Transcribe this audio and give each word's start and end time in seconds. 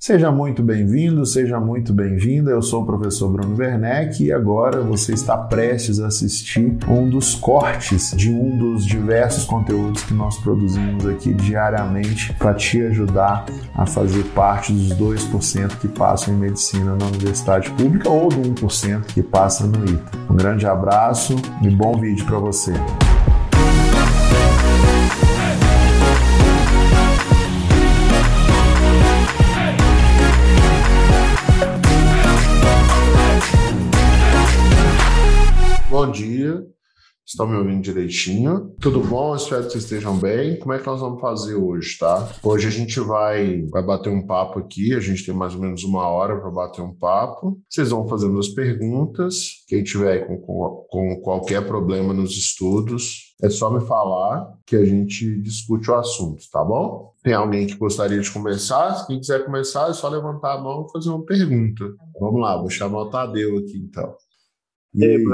Seja 0.00 0.30
muito 0.30 0.62
bem-vindo, 0.62 1.26
seja 1.26 1.58
muito 1.58 1.92
bem-vinda. 1.92 2.52
Eu 2.52 2.62
sou 2.62 2.84
o 2.84 2.86
professor 2.86 3.28
Bruno 3.28 3.56
Werneck 3.56 4.22
e 4.22 4.32
agora 4.32 4.80
você 4.80 5.12
está 5.12 5.36
prestes 5.36 5.98
a 5.98 6.06
assistir 6.06 6.78
um 6.88 7.10
dos 7.10 7.34
cortes 7.34 8.12
de 8.16 8.30
um 8.30 8.56
dos 8.56 8.86
diversos 8.86 9.44
conteúdos 9.44 10.04
que 10.04 10.14
nós 10.14 10.38
produzimos 10.38 11.04
aqui 11.04 11.34
diariamente 11.34 12.32
para 12.34 12.54
te 12.54 12.80
ajudar 12.80 13.44
a 13.74 13.84
fazer 13.86 14.22
parte 14.36 14.72
dos 14.72 14.96
2% 14.96 15.80
que 15.80 15.88
passam 15.88 16.32
em 16.32 16.38
medicina 16.38 16.94
na 16.94 17.06
universidade 17.06 17.68
pública 17.72 18.08
ou 18.08 18.28
do 18.28 18.40
1% 18.54 19.06
que 19.06 19.20
passa 19.20 19.66
no 19.66 19.84
ITA. 19.84 20.12
Um 20.30 20.36
grande 20.36 20.64
abraço 20.64 21.34
e 21.60 21.68
bom 21.70 21.98
vídeo 21.98 22.24
para 22.24 22.38
você. 22.38 22.72
Bom 35.98 36.12
dia, 36.12 36.64
estão 37.26 37.44
me 37.44 37.56
ouvindo 37.56 37.82
direitinho? 37.82 38.72
Tudo 38.80 39.00
bom? 39.00 39.34
Espero 39.34 39.64
que 39.64 39.72
vocês 39.72 39.82
estejam 39.82 40.16
bem. 40.16 40.56
Como 40.56 40.72
é 40.72 40.78
que 40.78 40.86
nós 40.86 41.00
vamos 41.00 41.20
fazer 41.20 41.56
hoje, 41.56 41.98
tá? 41.98 42.36
Hoje 42.40 42.68
a 42.68 42.70
gente 42.70 43.00
vai, 43.00 43.62
vai 43.62 43.82
bater 43.82 44.08
um 44.08 44.24
papo 44.24 44.60
aqui, 44.60 44.94
a 44.94 45.00
gente 45.00 45.26
tem 45.26 45.34
mais 45.34 45.56
ou 45.56 45.60
menos 45.60 45.82
uma 45.82 46.06
hora 46.06 46.40
para 46.40 46.52
bater 46.52 46.82
um 46.82 46.94
papo. 46.94 47.60
Vocês 47.68 47.90
vão 47.90 48.06
fazendo 48.06 48.38
as 48.38 48.46
perguntas. 48.46 49.64
Quem 49.66 49.82
tiver 49.82 50.24
com, 50.24 50.38
com, 50.88 51.20
qualquer 51.20 51.66
problema 51.66 52.14
nos 52.14 52.36
estudos, 52.36 53.34
é 53.42 53.50
só 53.50 53.68
me 53.68 53.84
falar 53.84 54.56
que 54.64 54.76
a 54.76 54.84
gente 54.84 55.40
discute 55.40 55.90
o 55.90 55.96
assunto, 55.96 56.44
tá 56.52 56.62
bom? 56.62 57.12
Tem 57.24 57.34
alguém 57.34 57.66
que 57.66 57.74
gostaria 57.74 58.20
de 58.20 58.30
conversar? 58.30 59.04
Quem 59.08 59.18
quiser 59.18 59.44
começar, 59.44 59.90
é 59.90 59.92
só 59.92 60.08
levantar 60.08 60.58
a 60.58 60.62
mão 60.62 60.86
e 60.88 60.92
fazer 60.92 61.10
uma 61.10 61.24
pergunta. 61.24 61.82
Vamos 62.20 62.40
lá, 62.40 62.56
vou 62.56 62.70
chamar 62.70 63.00
o 63.00 63.10
Tadeu 63.10 63.58
aqui 63.58 63.78
então. 63.78 64.14
E 64.94 65.26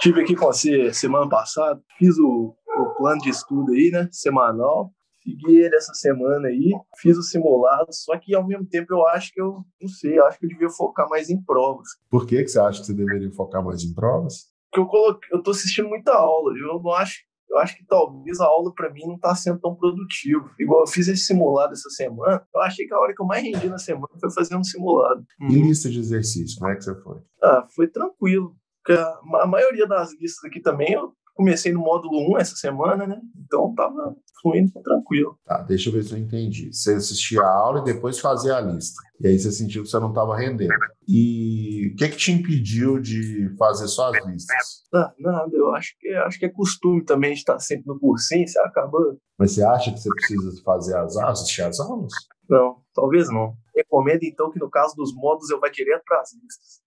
Tive 0.00 0.22
aqui 0.22 0.36
com 0.36 0.46
você 0.46 0.92
semana 0.92 1.28
passada, 1.28 1.82
fiz 1.98 2.16
o, 2.18 2.54
o 2.78 2.94
plano 2.96 3.20
de 3.20 3.30
estudo 3.30 3.72
aí, 3.72 3.90
né, 3.90 4.08
semanal, 4.12 4.92
segui 5.24 5.56
ele 5.56 5.74
essa 5.74 5.92
semana 5.92 6.46
aí, 6.46 6.72
fiz 7.00 7.18
o 7.18 7.22
simulado, 7.22 7.88
só 7.90 8.16
que 8.16 8.32
ao 8.32 8.46
mesmo 8.46 8.64
tempo 8.64 8.94
eu 8.94 9.04
acho 9.08 9.32
que 9.32 9.40
eu, 9.40 9.64
não 9.80 9.88
sei, 9.88 10.16
eu 10.16 10.24
acho 10.26 10.38
que 10.38 10.46
eu 10.46 10.50
devia 10.50 10.70
focar 10.70 11.08
mais 11.08 11.28
em 11.28 11.42
provas. 11.42 11.88
Por 12.08 12.26
que, 12.26 12.42
que 12.44 12.48
você 12.48 12.60
acha 12.60 12.80
que 12.80 12.86
você 12.86 12.94
deveria 12.94 13.30
focar 13.32 13.64
mais 13.64 13.82
em 13.82 13.92
provas? 13.92 14.46
Porque 14.70 14.80
eu, 14.80 14.86
coloquei, 14.86 15.28
eu 15.32 15.42
tô 15.42 15.50
assistindo 15.50 15.88
muita 15.88 16.12
aula, 16.12 16.52
eu 16.56 16.80
não 16.80 16.92
acho, 16.92 17.18
eu 17.50 17.58
acho 17.58 17.76
que 17.76 17.84
talvez 17.84 18.38
a 18.38 18.46
aula 18.46 18.72
para 18.72 18.92
mim 18.92 19.04
não 19.04 19.16
está 19.16 19.34
sendo 19.34 19.58
tão 19.58 19.74
produtiva. 19.74 20.48
Igual 20.60 20.82
eu 20.82 20.86
fiz 20.86 21.08
esse 21.08 21.24
simulado 21.24 21.72
essa 21.72 21.90
semana, 21.90 22.46
eu 22.54 22.60
achei 22.60 22.86
que 22.86 22.94
a 22.94 23.00
hora 23.00 23.12
que 23.12 23.20
eu 23.20 23.26
mais 23.26 23.42
rendi 23.42 23.68
na 23.68 23.78
semana 23.78 24.14
foi 24.20 24.30
fazer 24.30 24.56
um 24.56 24.62
simulado. 24.62 25.24
E 25.40 25.54
lista 25.54 25.90
de 25.90 25.98
exercícios, 25.98 26.54
como 26.54 26.70
é 26.70 26.76
que 26.76 26.84
você 26.84 26.94
foi? 27.02 27.20
Ah, 27.42 27.66
foi 27.74 27.88
tranquilo 27.88 28.54
a 28.92 29.46
maioria 29.46 29.86
das 29.86 30.12
listas 30.18 30.44
aqui 30.44 30.60
também 30.60 30.92
eu 30.92 31.12
comecei 31.38 31.72
no 31.72 31.80
módulo 31.80 32.34
1 32.34 32.38
essa 32.38 32.56
semana, 32.56 33.06
né? 33.06 33.20
Então 33.46 33.72
tava 33.72 34.16
fluindo 34.42 34.72
tranquilo. 34.82 35.38
Tá, 35.46 35.62
deixa 35.62 35.88
eu 35.88 35.92
ver 35.92 36.02
se 36.02 36.12
eu 36.12 36.18
entendi. 36.18 36.72
Você 36.72 36.94
assistia 36.94 37.40
a 37.40 37.48
aula 37.48 37.80
e 37.80 37.84
depois 37.84 38.18
fazia 38.18 38.56
a 38.56 38.60
lista. 38.60 39.00
E 39.20 39.28
aí 39.28 39.38
você 39.38 39.52
sentiu 39.52 39.84
que 39.84 39.88
você 39.88 40.00
não 40.00 40.08
estava 40.08 40.36
rendendo. 40.36 40.74
E 41.06 41.92
o 41.92 41.96
que 41.96 42.04
é 42.04 42.08
que 42.08 42.16
te 42.16 42.32
impediu 42.32 42.98
de 42.98 43.54
fazer 43.56 43.86
só 43.86 44.12
as 44.12 44.26
listas? 44.26 44.82
Ah, 44.92 45.12
nada, 45.16 45.50
eu 45.52 45.72
acho 45.74 45.94
que 46.00 46.08
acho 46.08 46.38
que 46.40 46.46
é 46.46 46.48
costume 46.48 47.04
também 47.04 47.32
de 47.32 47.38
estar 47.38 47.58
sempre 47.60 47.86
no 47.86 47.98
cursinho, 48.00 48.46
você 48.46 48.58
acaba. 48.58 48.98
Mas 49.38 49.52
você 49.52 49.62
acha 49.62 49.92
que 49.92 50.00
você 50.00 50.10
precisa 50.10 50.62
fazer 50.64 50.96
as 50.96 51.16
aulas, 51.16 51.40
assistir 51.40 51.62
as 51.62 51.78
aulas? 51.78 52.12
Não, 52.50 52.78
talvez 52.92 53.28
não. 53.30 53.54
Recomendo 53.76 54.24
então 54.24 54.50
que 54.50 54.58
no 54.58 54.68
caso 54.68 54.96
dos 54.96 55.14
módulos 55.14 55.50
eu 55.50 55.60
vá 55.60 55.68
direto 55.68 56.02
para 56.04 56.20
as 56.20 56.30
listas. 56.32 56.80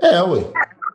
É, 0.00 0.22
ué. 0.22 0.40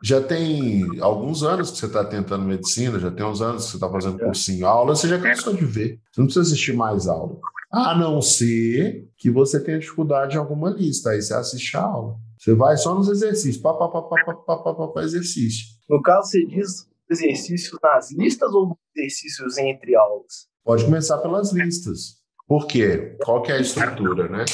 Já 0.04 0.20
tem 0.20 1.00
alguns 1.00 1.42
anos 1.42 1.70
que 1.70 1.78
você 1.78 1.86
está 1.86 2.04
tentando 2.04 2.44
medicina, 2.44 2.98
já 2.98 3.10
tem 3.10 3.24
uns 3.24 3.40
anos 3.40 3.64
que 3.64 3.70
você 3.70 3.76
está 3.78 3.88
fazendo 3.88 4.20
é. 4.20 4.24
cursinho, 4.26 4.66
aula, 4.66 4.94
você 4.94 5.08
já 5.08 5.18
cansou 5.18 5.54
de 5.54 5.64
ver. 5.64 5.98
Você 6.12 6.20
não 6.20 6.26
precisa 6.26 6.42
assistir 6.44 6.74
mais 6.74 7.06
aula. 7.06 7.38
A 7.72 7.96
não 7.96 8.20
ser 8.20 9.08
que 9.16 9.30
você 9.30 9.58
tenha 9.58 9.78
dificuldade 9.78 10.36
em 10.36 10.38
alguma 10.38 10.68
lista, 10.68 11.08
aí 11.08 11.22
você 11.22 11.32
assiste 11.32 11.74
a 11.78 11.80
aula. 11.80 12.16
Você 12.38 12.54
vai 12.54 12.76
só 12.76 12.94
nos 12.94 13.08
exercícios, 13.08 13.56
pá, 13.56 13.72
pá, 13.72 13.88
pá, 13.88 14.02
pá, 14.02 14.16
pá, 14.26 14.34
pá, 14.34 14.56
pá, 14.58 14.74
pá, 14.74 14.88
pá 14.88 15.02
exercício. 15.02 15.68
No 15.88 16.02
caso, 16.02 16.28
você 16.28 16.44
diz 16.44 16.86
exercícios 17.10 17.78
nas 17.82 18.12
listas 18.12 18.52
ou 18.52 18.78
exercícios 18.94 19.56
entre 19.56 19.96
aulas? 19.96 20.48
Pode 20.62 20.84
começar 20.84 21.16
pelas 21.16 21.50
listas. 21.50 22.16
Por 22.46 22.66
quê? 22.66 23.16
Qual 23.24 23.40
que 23.40 23.50
é 23.50 23.54
a 23.54 23.60
estrutura, 23.60 24.28
né? 24.28 24.44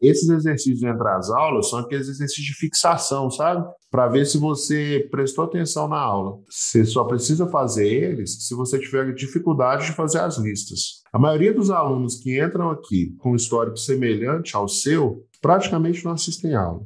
Esses 0.00 0.28
exercícios 0.28 0.82
entre 0.82 1.08
as 1.08 1.28
aulas 1.30 1.68
são 1.68 1.80
aqueles 1.80 2.08
exercícios 2.08 2.46
de 2.46 2.54
fixação, 2.54 3.30
sabe? 3.30 3.66
Para 3.90 4.08
ver 4.08 4.26
se 4.26 4.38
você 4.38 5.06
prestou 5.10 5.44
atenção 5.44 5.88
na 5.88 5.98
aula. 5.98 6.38
Você 6.48 6.84
só 6.84 7.04
precisa 7.04 7.48
fazer 7.48 7.86
eles 7.86 8.46
se 8.46 8.54
você 8.54 8.78
tiver 8.78 9.12
dificuldade 9.12 9.86
de 9.86 9.92
fazer 9.92 10.20
as 10.20 10.38
listas. 10.38 11.02
A 11.12 11.18
maioria 11.18 11.52
dos 11.52 11.70
alunos 11.70 12.16
que 12.16 12.40
entram 12.40 12.70
aqui 12.70 13.14
com 13.18 13.32
um 13.32 13.36
histórico 13.36 13.76
semelhante 13.76 14.54
ao 14.54 14.68
seu, 14.68 15.24
praticamente 15.40 16.04
não 16.04 16.12
assistem 16.12 16.54
aula. 16.54 16.82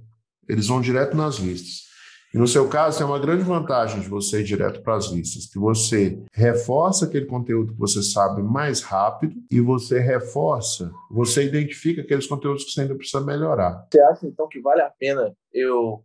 Eles 0.49 0.69
vão 0.69 0.81
direto 0.81 1.17
nas 1.17 1.37
listas. 1.37 1.91
E 2.34 2.38
no 2.38 2.47
seu 2.47 2.69
caso, 2.69 2.98
tem 2.98 3.06
uma 3.06 3.19
grande 3.19 3.43
vantagem 3.43 4.00
de 4.00 4.09
você 4.09 4.41
ir 4.41 4.44
direto 4.44 4.82
para 4.82 4.97
as 4.97 5.06
listas, 5.06 5.47
que 5.47 5.59
você 5.59 6.22
reforça 6.32 7.04
aquele 7.04 7.26
conteúdo 7.26 7.75
que 7.75 7.78
você 7.78 8.03
sabe 8.03 8.43
mais 8.43 8.81
rápido 8.81 9.34
e 9.50 9.60
você 9.60 9.98
reforça, 9.98 10.91
você 11.10 11.44
identifica 11.44 12.00
aqueles 12.00 12.26
conteúdos 12.26 12.65
que 12.65 12.71
você 12.71 12.82
ainda 12.82 12.94
precisa 12.94 13.22
melhorar. 13.22 13.87
Você 13.92 14.00
acha, 14.00 14.26
então, 14.26 14.48
que 14.48 14.60
vale 14.60 14.81
a 14.81 14.91
pena 14.91 15.34
eu 15.53 16.03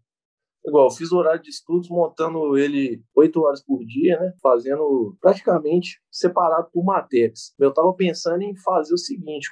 igual, 0.65 0.87
eu 0.87 0.91
fiz 0.91 1.11
o 1.11 1.17
horário 1.17 1.41
de 1.41 1.49
estudos 1.49 1.89
montando 1.89 2.57
ele 2.57 3.01
oito 3.15 3.41
horas 3.41 3.63
por 3.63 3.85
dia, 3.85 4.19
né? 4.19 4.33
Fazendo 4.41 5.15
praticamente 5.21 6.01
separado 6.11 6.67
por 6.73 6.83
matérias. 6.83 7.53
Eu 7.57 7.69
estava 7.69 7.93
pensando 7.93 8.41
em 8.41 8.55
fazer 8.57 8.93
o 8.93 8.97
seguinte: 8.97 9.49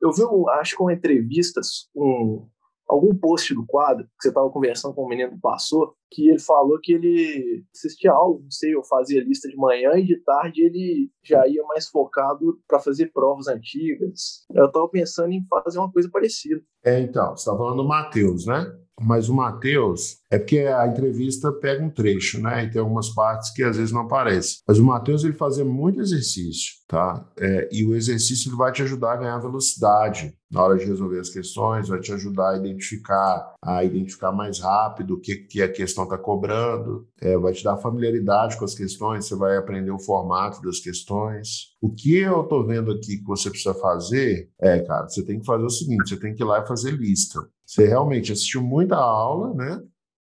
eu 0.00 0.10
vi, 0.12 0.22
acho 0.58 0.76
que 0.76 0.82
uma 0.82 0.92
entrevista 0.92 1.60
com 1.92 2.48
algum 2.88 3.14
post 3.14 3.54
do 3.54 3.64
quadro, 3.66 4.04
que 4.04 4.22
você 4.22 4.28
estava 4.28 4.50
conversando 4.50 4.94
com 4.94 5.02
o 5.02 5.08
menino 5.08 5.32
que 5.32 5.40
passou, 5.40 5.94
que 6.10 6.28
ele 6.28 6.38
falou 6.38 6.78
que 6.82 6.92
ele 6.92 7.64
assistia 7.74 8.12
aula, 8.12 8.40
não 8.40 8.50
sei, 8.50 8.74
eu 8.74 8.84
fazia 8.84 9.24
lista 9.24 9.48
de 9.48 9.56
manhã 9.56 9.92
e 9.94 10.04
de 10.04 10.16
tarde 10.22 10.62
ele 10.62 11.10
já 11.22 11.46
ia 11.48 11.62
mais 11.64 11.88
focado 11.88 12.58
para 12.68 12.78
fazer 12.78 13.10
provas 13.12 13.48
antigas. 13.48 14.44
Eu 14.54 14.66
estava 14.66 14.88
pensando 14.88 15.32
em 15.32 15.44
fazer 15.48 15.78
uma 15.78 15.90
coisa 15.90 16.08
parecida. 16.10 16.62
É, 16.84 17.00
então, 17.00 17.30
você 17.30 17.48
está 17.48 17.56
falando 17.56 17.82
do 17.82 17.88
Matheus, 17.88 18.46
né? 18.46 18.64
Mas 19.00 19.28
o 19.28 19.34
Matheus, 19.34 20.18
é 20.30 20.38
porque 20.38 20.60
a 20.60 20.86
entrevista 20.86 21.52
pega 21.52 21.82
um 21.82 21.90
trecho, 21.90 22.40
né? 22.40 22.64
E 22.64 22.70
tem 22.70 22.80
algumas 22.80 23.10
partes 23.10 23.50
que 23.52 23.62
às 23.62 23.76
vezes 23.76 23.92
não 23.92 24.02
aparecem. 24.02 24.58
Mas 24.66 24.78
o 24.78 24.84
Matheus, 24.84 25.24
ele 25.24 25.32
fazia 25.32 25.64
muito 25.64 26.00
exercício, 26.00 26.74
tá? 26.88 27.28
É, 27.38 27.68
e 27.72 27.84
o 27.84 27.94
exercício 27.94 28.48
ele 28.48 28.56
vai 28.56 28.72
te 28.72 28.82
ajudar 28.82 29.14
a 29.14 29.16
ganhar 29.16 29.38
velocidade 29.38 30.34
na 30.50 30.62
hora 30.62 30.78
de 30.78 30.84
resolver 30.84 31.18
as 31.18 31.30
questões, 31.30 31.88
vai 31.88 31.98
te 31.98 32.12
ajudar 32.12 32.50
a 32.50 32.56
identificar, 32.56 33.54
a 33.60 33.82
identificar 33.82 34.30
mais 34.30 34.60
rápido 34.60 35.14
o 35.14 35.20
que, 35.20 35.34
que 35.36 35.60
a 35.60 35.70
questão 35.70 36.04
está 36.04 36.16
cobrando, 36.16 37.08
é, 37.20 37.36
vai 37.36 37.52
te 37.52 37.64
dar 37.64 37.76
familiaridade 37.76 38.56
com 38.56 38.64
as 38.64 38.74
questões, 38.74 39.26
você 39.26 39.34
vai 39.34 39.56
aprender 39.56 39.90
o 39.90 39.98
formato 39.98 40.62
das 40.62 40.78
questões. 40.78 41.74
O 41.80 41.92
que 41.92 42.16
eu 42.16 42.42
estou 42.42 42.64
vendo 42.64 42.92
aqui 42.92 43.18
que 43.18 43.24
você 43.24 43.50
precisa 43.50 43.74
fazer 43.74 44.48
é, 44.60 44.80
cara, 44.80 45.08
você 45.08 45.24
tem 45.24 45.40
que 45.40 45.46
fazer 45.46 45.64
o 45.64 45.70
seguinte: 45.70 46.08
você 46.08 46.16
tem 46.18 46.34
que 46.34 46.42
ir 46.42 46.46
lá 46.46 46.62
e 46.62 46.66
fazer 46.66 46.92
lista. 46.92 47.40
Você 47.66 47.86
realmente 47.86 48.32
assistiu 48.32 48.62
muita 48.62 48.96
aula, 48.96 49.54
né? 49.54 49.82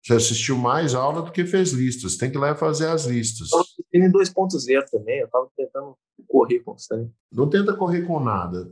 Você 0.03 0.13
assistiu 0.13 0.57
mais 0.57 0.95
aula 0.95 1.21
do 1.21 1.31
que 1.31 1.45
fez 1.45 1.71
listas. 1.71 2.17
Tem 2.17 2.29
que 2.31 2.37
ir 2.37 2.39
lá 2.39 2.55
fazer 2.55 2.87
as 2.87 3.05
listas. 3.05 3.49
Eu 3.93 4.03
em 4.03 4.11
2.0 4.11 4.85
também, 4.89 5.19
eu 5.19 5.25
estava 5.25 5.47
tentando 5.55 5.95
correr 6.27 6.59
com 6.59 6.75
isso 6.75 6.87
também. 6.87 7.11
Não 7.31 7.49
tenta 7.49 7.75
correr 7.75 8.01
com 8.03 8.19
nada. 8.19 8.71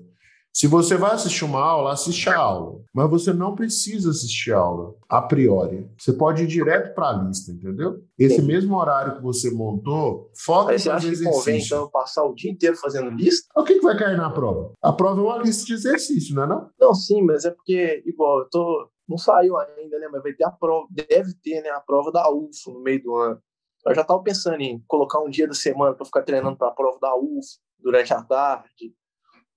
Se 0.52 0.68
você 0.68 0.98
vai 0.98 1.12
assistir 1.12 1.46
uma 1.46 1.62
aula, 1.62 1.94
assiste 1.94 2.28
a 2.30 2.38
aula. 2.38 2.82
Mas 2.94 3.10
você 3.10 3.32
não 3.32 3.56
precisa 3.56 4.09
assistir 4.09 4.52
a 4.52 4.58
aula 4.58 4.96
a 5.08 5.22
priori. 5.22 5.90
Você 5.97 6.12
pode 6.12 6.44
ir 6.44 6.47
direto 6.47 6.94
para 6.94 7.09
a 7.09 7.23
lista, 7.23 7.52
entendeu? 7.52 8.03
Esse 8.18 8.38
Sim. 8.38 8.47
mesmo 8.47 8.76
horário 8.76 9.16
que 9.16 9.22
você 9.22 9.52
montou, 9.52 10.32
foca 10.35 10.72
Mas 10.72 10.84
você 10.84 10.90
acha 10.90 11.09
que 11.09 11.23
convém, 11.23 11.62
então, 11.62 11.90
passar 11.90 12.23
o 12.23 12.34
dia 12.34 12.52
inteiro 12.52 12.76
fazendo 12.76 13.09
lista? 13.12 13.47
O 13.56 13.64
que, 13.64 13.76
que 13.76 13.82
vai 13.82 13.97
cair 13.97 14.18
na 14.18 14.29
prova? 14.32 14.73
A 14.82 14.91
prova 14.91 15.22
é 15.22 15.23
uma 15.23 15.38
lista 15.38 15.66
de 15.66 15.73
exercício, 15.73 16.35
não 16.35 16.44
é 16.44 16.47
não? 16.47 16.70
Não, 16.79 16.94
sim, 16.94 17.22
mas 17.22 17.46
é 17.46 17.52
porque, 17.52 18.03
igual, 18.06 18.40
eu 18.40 18.50
tô... 18.50 18.90
Não 19.08 19.18
saiu 19.18 19.58
ainda, 19.58 19.97
né? 19.97 20.08
Mas 20.12 20.22
vai 20.22 20.34
ter 20.34 20.44
a 20.44 20.52
prova, 20.52 20.88
deve 20.91 21.34
ter, 21.41 21.62
né? 21.62 21.70
A 21.70 21.79
prova 21.79 22.12
da 22.12 22.29
UFO 22.32 22.72
no 22.73 22.82
meio 22.82 23.02
do 23.02 23.16
ano. 23.16 23.41
Eu 23.85 23.96
já 23.96 24.02
estava 24.02 24.22
pensando 24.22 24.62
em 24.62 24.84
colocar 24.88 25.20
um 25.20 25.29
dia 25.29 25.47
da 25.47 25.53
semana 25.53 25.96
para 25.96 26.06
ficar 26.06 26.22
treinando 26.22 26.58
para 26.58 26.68
a 26.68 26.73
prova 26.73 27.00
da 27.00 27.16
UFO 27.16 27.59
durante 27.79 28.14
a 28.14 28.22
tarde, 28.22 28.94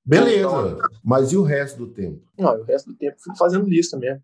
Beleza, 0.04 0.38
então, 0.38 0.78
mas 1.04 1.32
e 1.32 1.37
o 1.37 1.43
resto 1.43 1.78
do 1.78 1.93
tempo? 1.93 2.20
Não, 2.38 2.60
o 2.60 2.64
resto 2.64 2.90
do 2.90 2.96
tempo 2.96 3.16
fui 3.22 3.37
fazendo 3.37 3.69
lista 3.69 3.96
mesmo. 3.96 4.22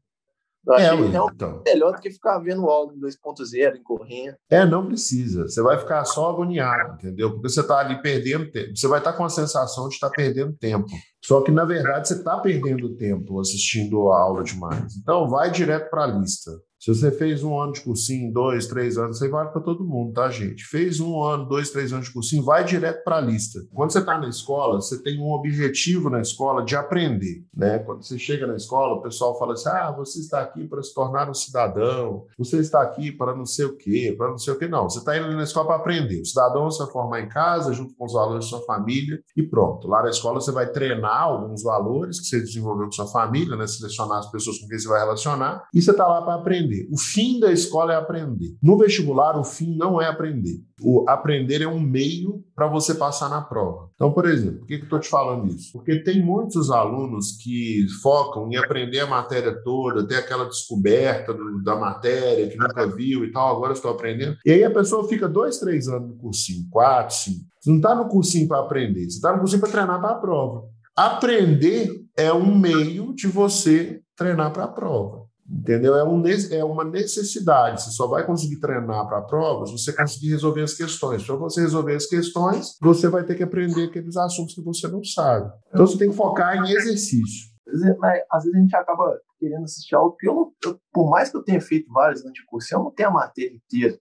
Eu 0.67 0.75
achei 0.75 0.89
é, 0.89 1.07
então. 1.07 1.63
melhor 1.65 1.95
do 1.95 2.01
que 2.01 2.11
ficar 2.11 2.39
vendo 2.41 2.69
aula 2.69 2.93
em 2.93 3.01
2.0, 3.01 3.77
em 3.77 3.83
correndo. 3.83 4.37
É, 4.51 4.67
não 4.67 4.87
precisa. 4.87 5.45
Você 5.45 5.63
vai 5.63 5.79
ficar 5.79 6.05
só 6.05 6.29
agoniado, 6.29 6.95
entendeu? 6.95 7.33
Porque 7.33 7.49
você 7.49 7.61
está 7.61 7.79
ali 7.79 8.03
perdendo 8.03 8.51
tempo. 8.51 8.77
Você 8.77 8.87
vai 8.87 8.99
estar 8.99 9.13
tá 9.13 9.17
com 9.17 9.25
a 9.25 9.31
sensação 9.31 9.89
de 9.89 9.95
estar 9.95 10.11
tá 10.11 10.15
perdendo 10.15 10.53
tempo. 10.59 10.87
Só 11.25 11.41
que, 11.43 11.51
na 11.51 11.65
verdade, 11.65 12.09
você 12.09 12.15
está 12.15 12.39
perdendo 12.39 12.95
tempo 12.97 13.41
assistindo 13.41 14.11
a 14.11 14.21
aula 14.21 14.45
demais. 14.45 14.95
Então, 14.97 15.29
vai 15.29 15.51
direto 15.51 15.89
para 15.89 16.05
a 16.05 16.07
lista. 16.07 16.51
Se 16.79 16.95
você 16.95 17.11
fez 17.11 17.43
um 17.43 17.61
ano 17.61 17.73
de 17.73 17.81
cursinho, 17.81 18.33
dois, 18.33 18.69
três 18.69 18.97
anos, 18.97 19.21
aí 19.21 19.29
vale 19.29 19.51
para 19.51 19.61
todo 19.61 19.85
mundo, 19.85 20.13
tá, 20.13 20.31
gente? 20.31 20.65
Fez 20.65 21.01
um 21.01 21.21
ano, 21.25 21.45
dois, 21.45 21.71
três 21.71 21.93
anos 21.93 22.07
de 22.07 22.13
cursinho, 22.13 22.45
vai 22.45 22.65
direto 22.65 23.03
para 23.03 23.17
a 23.17 23.21
lista. 23.21 23.59
Quando 23.75 23.91
você 23.91 23.99
está 23.99 24.17
na 24.17 24.29
escola, 24.29 24.81
você 24.81 25.03
tem 25.03 25.19
um 25.19 25.33
objetivo 25.33 26.09
na 26.09 26.21
escola 26.21 26.65
de 26.65 26.77
aprender, 26.77 27.45
né? 27.53 27.81
Quando 27.81 28.05
você 28.05 28.17
chega 28.17 28.47
na 28.47 28.55
escola, 28.55 28.95
o 28.95 29.03
pessoal 29.03 29.37
fala 29.37 29.55
assim: 29.55 29.69
ah, 29.71 29.91
você 29.91 30.21
está 30.21 30.41
aqui 30.41 30.69
para 30.69 30.81
se 30.81 30.95
tornar 30.95 31.29
um 31.29 31.35
cidadão, 31.35 32.27
você 32.39 32.59
está 32.59 32.81
aqui 32.81 33.11
para 33.11 33.35
não 33.35 33.45
sei 33.45 33.65
o 33.65 33.77
quê, 33.77 34.15
para 34.17 34.31
não 34.31 34.39
sei 34.39 34.53
o 34.53 34.59
quê. 34.59 34.69
Não, 34.69 34.89
você 34.89 35.01
está 35.01 35.19
indo 35.19 35.33
na 35.33 35.43
escola 35.43 35.67
para 35.67 35.77
aprender. 35.77 36.21
O 36.21 36.27
cidadão 36.27 36.71
você 36.71 36.85
vai 36.85 36.93
formar 36.93 37.21
em 37.23 37.29
casa, 37.29 37.73
junto 37.73 37.93
com 37.97 38.05
os 38.05 38.13
valores 38.13 38.45
da 38.45 38.51
sua 38.51 38.65
família, 38.65 39.19
e 39.37 39.43
pronto. 39.43 39.89
Lá 39.89 40.01
na 40.05 40.11
escola 40.11 40.41
você 40.41 40.53
vai 40.53 40.71
treinar 40.71 41.23
alguns 41.23 41.61
valores 41.61 42.21
que 42.21 42.27
você 42.27 42.39
desenvolveu 42.39 42.87
com 42.87 42.93
sua 42.93 43.09
família, 43.09 43.57
né? 43.57 43.67
Selecionar 43.67 44.19
as 44.19 44.31
pessoas 44.31 44.59
com 44.61 44.69
quem 44.69 44.79
você 44.79 44.87
vai 44.87 45.01
relacionar, 45.01 45.65
e 45.75 45.83
você 45.83 45.91
está 45.91 46.07
lá 46.07 46.23
para 46.23 46.35
aprender 46.35 46.68
aprender. 46.69 46.89
O 46.91 46.99
fim 46.99 47.41
da 47.41 47.51
escola 47.51 47.93
é 47.93 47.97
aprender. 47.97 48.57
No 48.63 48.77
vestibular, 48.77 49.39
o 49.39 49.45
fim 49.45 49.77
não 49.77 50.01
é 50.01 50.07
aprender. 50.07 50.61
O 50.81 51.05
aprender 51.09 51.63
é 51.63 51.67
um 51.67 51.81
meio 51.81 52.45
para 52.55 52.69
você 52.69 52.95
passar 52.95 53.29
na 53.29 53.41
prova. 53.41 53.91
Então, 53.95 54.13
por 54.13 54.29
exemplo, 54.29 54.61
por 54.61 54.67
que, 54.67 54.77
que 54.77 54.83
eu 54.83 54.85
estou 54.85 55.01
te 55.01 55.09
falando 55.09 55.49
isso? 55.49 55.73
Porque 55.73 56.03
tem 56.03 56.23
muitos 56.23 56.71
alunos 56.71 57.37
que 57.43 57.87
focam 58.03 58.49
em 58.49 58.57
aprender 58.57 59.01
a 59.01 59.07
matéria 59.07 59.53
toda, 59.65 60.07
ter 60.07 60.17
aquela 60.17 60.45
descoberta 60.45 61.35
do, 61.35 61.63
da 61.63 61.75
matéria 61.75 62.49
que 62.49 62.57
nunca 62.57 62.87
viu 62.87 63.25
e 63.25 63.33
tal, 63.33 63.57
agora 63.57 63.73
estou 63.73 63.91
aprendendo. 63.91 64.37
E 64.45 64.53
aí 64.53 64.63
a 64.63 64.71
pessoa 64.71 65.09
fica 65.09 65.29
dois, 65.29 65.59
três 65.59 65.89
anos 65.89 66.11
no 66.11 66.17
cursinho, 66.17 66.69
quatro, 66.71 67.17
cinco. 67.17 67.49
Você 67.61 67.71
não 67.71 67.79
está 67.79 67.95
no 67.95 68.09
cursinho 68.09 68.47
para 68.47 68.61
aprender, 68.61 69.01
você 69.01 69.17
está 69.17 69.33
no 69.33 69.41
cursinho 69.41 69.61
para 69.61 69.71
treinar 69.71 70.01
para 70.01 70.11
a 70.11 70.19
prova. 70.19 70.63
Aprender 70.97 71.91
é 72.17 72.33
um 72.33 72.57
meio 72.57 73.15
de 73.15 73.27
você 73.27 74.01
treinar 74.17 74.53
para 74.53 74.65
a 74.65 74.69
prova. 74.69 75.28
Entendeu? 75.51 75.97
É, 75.97 76.05
um, 76.05 76.23
é 76.27 76.63
uma 76.65 76.85
necessidade. 76.85 77.83
Você 77.83 77.91
só 77.91 78.07
vai 78.07 78.27
conseguir 78.27 78.59
treinar 78.61 79.09
para 79.09 79.23
provas 79.23 79.71
você 79.71 79.95
conseguir 79.95 80.31
resolver 80.31 80.63
as 80.63 80.75
questões. 80.75 81.25
Para 81.25 81.37
você 81.37 81.63
resolver 81.63 81.95
as 81.95 82.07
questões, 82.07 82.77
você 82.81 83.09
vai 83.09 83.25
ter 83.25 83.35
que 83.35 83.43
aprender 83.43 83.85
aqueles 83.85 84.17
assuntos 84.17 84.55
que 84.55 84.61
você 84.61 84.87
não 84.89 85.03
sabe. 85.03 85.51
Então 85.69 85.87
você 85.87 85.97
tem 85.97 86.11
que 86.11 86.17
focar 86.17 86.57
em 86.57 86.71
exercício. 86.71 87.49
Às 87.67 88.45
vezes 88.45 88.57
a 88.57 88.61
gente 88.61 88.77
acaba 88.77 89.19
querendo 89.39 89.65
assistir 89.65 89.95
algo 89.95 90.17
que 90.17 90.29
eu, 90.29 90.35
não, 90.35 90.53
eu, 90.65 90.79
por 90.93 91.09
mais 91.09 91.31
que 91.31 91.37
eu 91.37 91.43
tenha 91.43 91.61
feito 91.61 91.91
vários 91.93 92.23
curso, 92.49 92.75
eu 92.75 92.81
não 92.81 92.91
tenho 92.91 93.09
a 93.09 93.13
matéria 93.13 93.55
inteira 93.55 93.99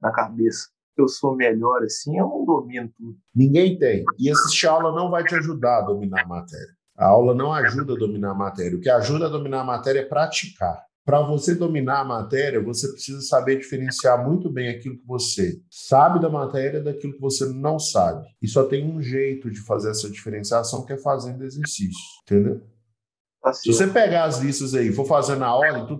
na 0.00 0.10
cabeça. 0.10 0.68
Eu 0.96 1.06
sou 1.06 1.36
melhor 1.36 1.82
assim, 1.84 2.18
eu 2.18 2.26
não 2.26 2.44
domino 2.44 2.90
tudo. 2.96 3.16
Ninguém 3.32 3.78
tem. 3.78 4.04
E 4.18 4.28
assistir 4.30 4.66
aula 4.66 4.92
não 4.92 5.10
vai 5.10 5.22
te 5.22 5.34
ajudar 5.36 5.78
a 5.78 5.82
dominar 5.82 6.22
a 6.22 6.26
matéria. 6.26 6.76
A 6.96 7.06
aula 7.06 7.32
não 7.32 7.52
ajuda 7.52 7.92
a 7.92 7.96
dominar 7.96 8.32
a 8.32 8.34
matéria. 8.34 8.76
O 8.76 8.80
que 8.80 8.90
ajuda 8.90 9.26
a 9.26 9.28
dominar 9.28 9.60
a 9.60 9.64
matéria 9.64 10.00
é 10.00 10.04
praticar. 10.04 10.87
Para 11.08 11.22
você 11.22 11.54
dominar 11.54 12.00
a 12.00 12.04
matéria, 12.04 12.62
você 12.62 12.86
precisa 12.86 13.22
saber 13.22 13.56
diferenciar 13.56 14.22
muito 14.22 14.52
bem 14.52 14.68
aquilo 14.68 14.98
que 14.98 15.06
você 15.06 15.58
sabe 15.70 16.20
da 16.20 16.28
matéria 16.28 16.82
daquilo 16.82 17.14
que 17.14 17.20
você 17.20 17.46
não 17.46 17.78
sabe. 17.78 18.28
E 18.42 18.46
só 18.46 18.64
tem 18.64 18.84
um 18.84 19.00
jeito 19.00 19.50
de 19.50 19.58
fazer 19.64 19.88
essa 19.88 20.10
diferenciação, 20.10 20.84
que 20.84 20.92
é 20.92 20.98
fazendo 20.98 21.42
exercício, 21.44 21.98
entendeu? 22.24 22.60
Assim. 23.42 23.72
Se 23.72 23.78
você 23.78 23.86
pegar 23.86 24.24
as 24.24 24.40
listas 24.40 24.74
aí, 24.74 24.92
for 24.92 25.06
fazendo 25.06 25.38
na 25.38 25.56
ordem, 25.56 25.86
tu, 25.86 25.98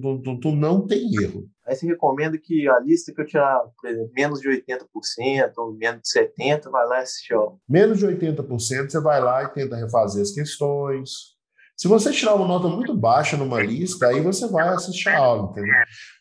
tu, 0.00 0.20
tu, 0.20 0.40
tu, 0.40 0.50
não 0.50 0.84
tem 0.84 1.08
erro. 1.22 1.48
Aí 1.64 1.76
você 1.76 1.86
recomenda 1.86 2.36
que 2.36 2.68
a 2.68 2.80
lista 2.80 3.14
que 3.14 3.20
eu 3.20 3.26
tirar, 3.26 3.62
exemplo, 3.84 4.10
menos 4.16 4.40
de 4.40 4.48
80% 4.48 5.52
ou 5.58 5.72
menos 5.74 6.00
de 6.02 6.20
70%, 6.42 6.68
vai 6.72 6.88
lá 6.88 6.98
e 6.98 7.02
assiste 7.02 7.32
ó. 7.32 7.52
Menos 7.68 8.00
de 8.00 8.06
80%, 8.08 8.90
você 8.90 9.00
vai 9.00 9.20
lá 9.20 9.44
e 9.44 9.48
tenta 9.52 9.76
refazer 9.76 10.20
as 10.20 10.32
questões, 10.32 11.38
se 11.80 11.88
você 11.88 12.12
tirar 12.12 12.34
uma 12.34 12.46
nota 12.46 12.68
muito 12.68 12.94
baixa 12.94 13.38
numa 13.38 13.58
lista, 13.62 14.08
aí 14.08 14.20
você 14.20 14.46
vai 14.46 14.68
assistir 14.68 15.08
a 15.08 15.18
aula, 15.18 15.50
entendeu? 15.50 15.72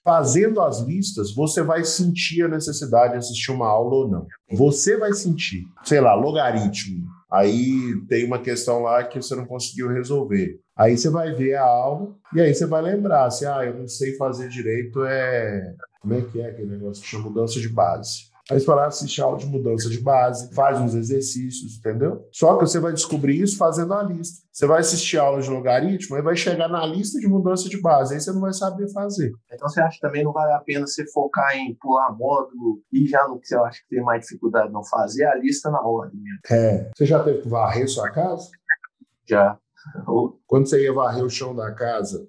Fazendo 0.06 0.62
as 0.62 0.80
listas, 0.80 1.36
você 1.36 1.62
vai 1.62 1.84
sentir 1.84 2.44
a 2.44 2.48
necessidade 2.48 3.12
de 3.12 3.18
assistir 3.18 3.52
uma 3.52 3.68
aula 3.68 3.94
ou 3.94 4.10
não. 4.10 4.26
Você 4.54 4.96
vai 4.96 5.12
sentir, 5.12 5.66
sei 5.84 6.00
lá, 6.00 6.16
logaritmo. 6.16 7.06
Aí 7.30 7.94
tem 8.08 8.26
uma 8.26 8.40
questão 8.40 8.84
lá 8.84 9.04
que 9.04 9.22
você 9.22 9.36
não 9.36 9.46
conseguiu 9.46 9.90
resolver. 9.90 10.62
Aí 10.78 10.98
você 10.98 11.10
vai 11.10 11.36
ver 11.36 11.56
a 11.56 11.66
aula 11.66 12.16
e 12.34 12.40
aí 12.40 12.56
você 12.56 12.66
vai 12.66 12.82
lembrar, 12.82 13.26
assim, 13.26 13.44
ah, 13.44 13.66
eu 13.66 13.78
não 13.78 13.88
sei 13.90 14.16
fazer 14.16 14.48
direito, 14.48 15.04
é... 15.04 15.76
Como 16.02 16.14
é 16.14 16.22
que 16.22 16.40
é 16.40 16.52
aquele 16.52 16.70
negócio 16.70 17.04
que 17.04 17.10
chama 17.10 17.26
mudança 17.26 17.60
de 17.60 17.68
base? 17.68 18.29
Aí 18.52 18.60
você 18.60 18.66
vai 18.66 18.76
lá 18.78 18.88
assistir 18.88 19.22
aula 19.22 19.38
de 19.38 19.46
mudança 19.46 19.90
de 19.90 20.00
base, 20.02 20.54
faz 20.54 20.80
uns 20.80 20.96
exercícios, 20.96 21.78
entendeu? 21.78 22.28
Só 22.32 22.58
que 22.58 22.66
você 22.66 22.80
vai 22.80 22.94
descobrir 22.94 23.40
isso 23.40 23.58
fazendo 23.58 23.94
a 23.94 24.02
lista. 24.02 24.44
Você 24.52 24.66
vai 24.66 24.80
assistir 24.80 25.18
aula 25.18 25.42
de 25.42 25.50
logaritmo 25.50 26.18
e 26.18 26.22
vai 26.22 26.36
chegar 26.36 26.68
na 26.68 26.86
lista 26.86 27.20
de 27.20 27.28
mudança 27.28 27.70
de 27.70 27.80
base, 27.80 28.14
aí 28.14 28.20
você 28.20 28.32
não 28.32 28.42
vai 28.42 28.54
saber 28.54 28.92
fazer. 28.92 29.32
Então 29.54 29.70
você 29.70 29.82
acha 29.82 29.96
que 29.96 30.02
também 30.02 30.24
não 30.24 30.34
vale 30.34 30.52
a 30.54 30.60
pena 30.60 30.88
você 30.88 31.06
focar 31.12 31.56
em 31.56 31.76
pular 31.76 32.12
módulo 32.16 32.82
e 32.92 33.08
já 33.08 33.28
no 33.28 33.40
que 33.40 33.48
você 33.48 33.56
acha 33.56 33.82
que 33.82 33.96
tem 33.96 34.04
mais 34.04 34.24
dificuldade 34.24 34.72
não 34.72 34.84
fazer, 34.84 35.26
a 35.26 35.36
lista 35.36 35.70
na 35.70 35.82
ordem 35.82 36.20
mesmo. 36.20 36.40
É. 36.50 36.90
Você 36.96 37.06
já 37.06 37.24
teve 37.24 37.42
que 37.42 37.48
varrer 37.50 37.88
sua 37.88 38.10
casa? 38.12 38.50
Já. 39.28 39.58
Quando 40.48 40.68
você 40.68 40.84
ia 40.84 40.92
varrer 40.92 41.24
o 41.24 41.30
chão 41.30 41.56
da 41.56 41.72
casa, 41.74 42.28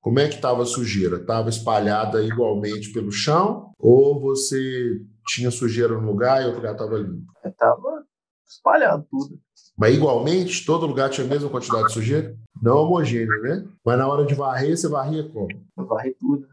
como 0.00 0.18
é 0.18 0.28
que 0.28 0.36
estava 0.36 0.62
a 0.62 0.66
sujeira? 0.66 1.16
Estava 1.16 1.48
espalhada 1.48 2.22
igualmente 2.22 2.92
pelo 2.92 3.12
chão 3.12 3.72
ou 3.78 4.20
você 4.20 5.00
tinha 5.26 5.50
sujeira 5.50 5.94
num 5.94 6.06
lugar 6.06 6.42
e 6.42 6.44
outro 6.44 6.58
lugar 6.58 6.72
estava 6.72 6.98
limpo? 6.98 7.32
Estava 7.44 8.04
espalhado 8.46 9.06
tudo. 9.10 9.38
Mas 9.78 9.94
igualmente, 9.94 10.66
todo 10.66 10.86
lugar 10.86 11.08
tinha 11.08 11.26
a 11.26 11.30
mesma 11.30 11.48
quantidade 11.48 11.86
de 11.86 11.92
sujeira? 11.92 12.36
Não 12.62 12.76
homogêneo, 12.76 13.40
né? 13.42 13.64
Mas 13.84 13.98
na 13.98 14.06
hora 14.06 14.26
de 14.26 14.34
varrer, 14.34 14.76
você 14.76 14.88
varria 14.88 15.28
como? 15.28 15.48
Eu 15.76 15.86
varri 15.86 16.14
tudo. 16.18 16.46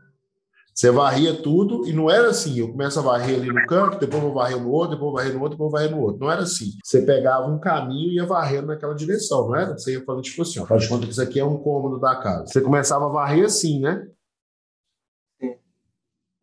Você 0.78 0.92
varria 0.92 1.34
tudo 1.34 1.88
e 1.88 1.92
não 1.92 2.08
era 2.08 2.30
assim, 2.30 2.60
eu 2.60 2.72
começo 2.72 3.00
a 3.00 3.02
varrer 3.02 3.40
ali 3.40 3.48
no 3.48 3.66
canto, 3.66 3.98
depois 3.98 4.22
vou 4.22 4.31
varrer 4.31 4.62
no 4.62 4.69
outro, 4.69 4.92
depois 4.92 5.12
vou 5.12 5.14
varrer 5.14 5.34
no 5.34 5.42
outro, 5.42 5.58
depois 5.58 5.72
vou 5.72 5.80
varrer 5.80 5.92
no 5.92 6.02
outro. 6.04 6.19
Não 6.19 6.31
era 6.31 6.44
assim. 6.44 6.69
Você 6.84 7.02
pegava 7.02 7.48
um 7.48 7.60
caminho 7.60 8.12
e 8.12 8.16
ia 8.18 8.28
varrendo 8.28 8.68
naquela 8.68 8.94
direção, 8.94 9.48
não 9.48 9.56
era? 9.56 9.75
Você 9.75 9.94
ia 9.94 10.06
falando 10.06 10.22
tipo 10.22 10.40
assim, 10.44 10.60
ó, 10.60 10.68
faz 10.68 10.84
de 10.84 10.90
conta 10.90 11.08
que 11.08 11.12
isso 11.14 11.22
aqui 11.22 11.40
é 11.40 11.44
um 11.44 11.58
cômodo 11.58 12.00
da 12.00 12.16
casa. 12.18 12.46
Você 12.46 12.62
começava 12.62 13.06
a 13.06 13.10
varrer 13.10 13.46
assim, 13.46 13.80
né? 13.80 14.08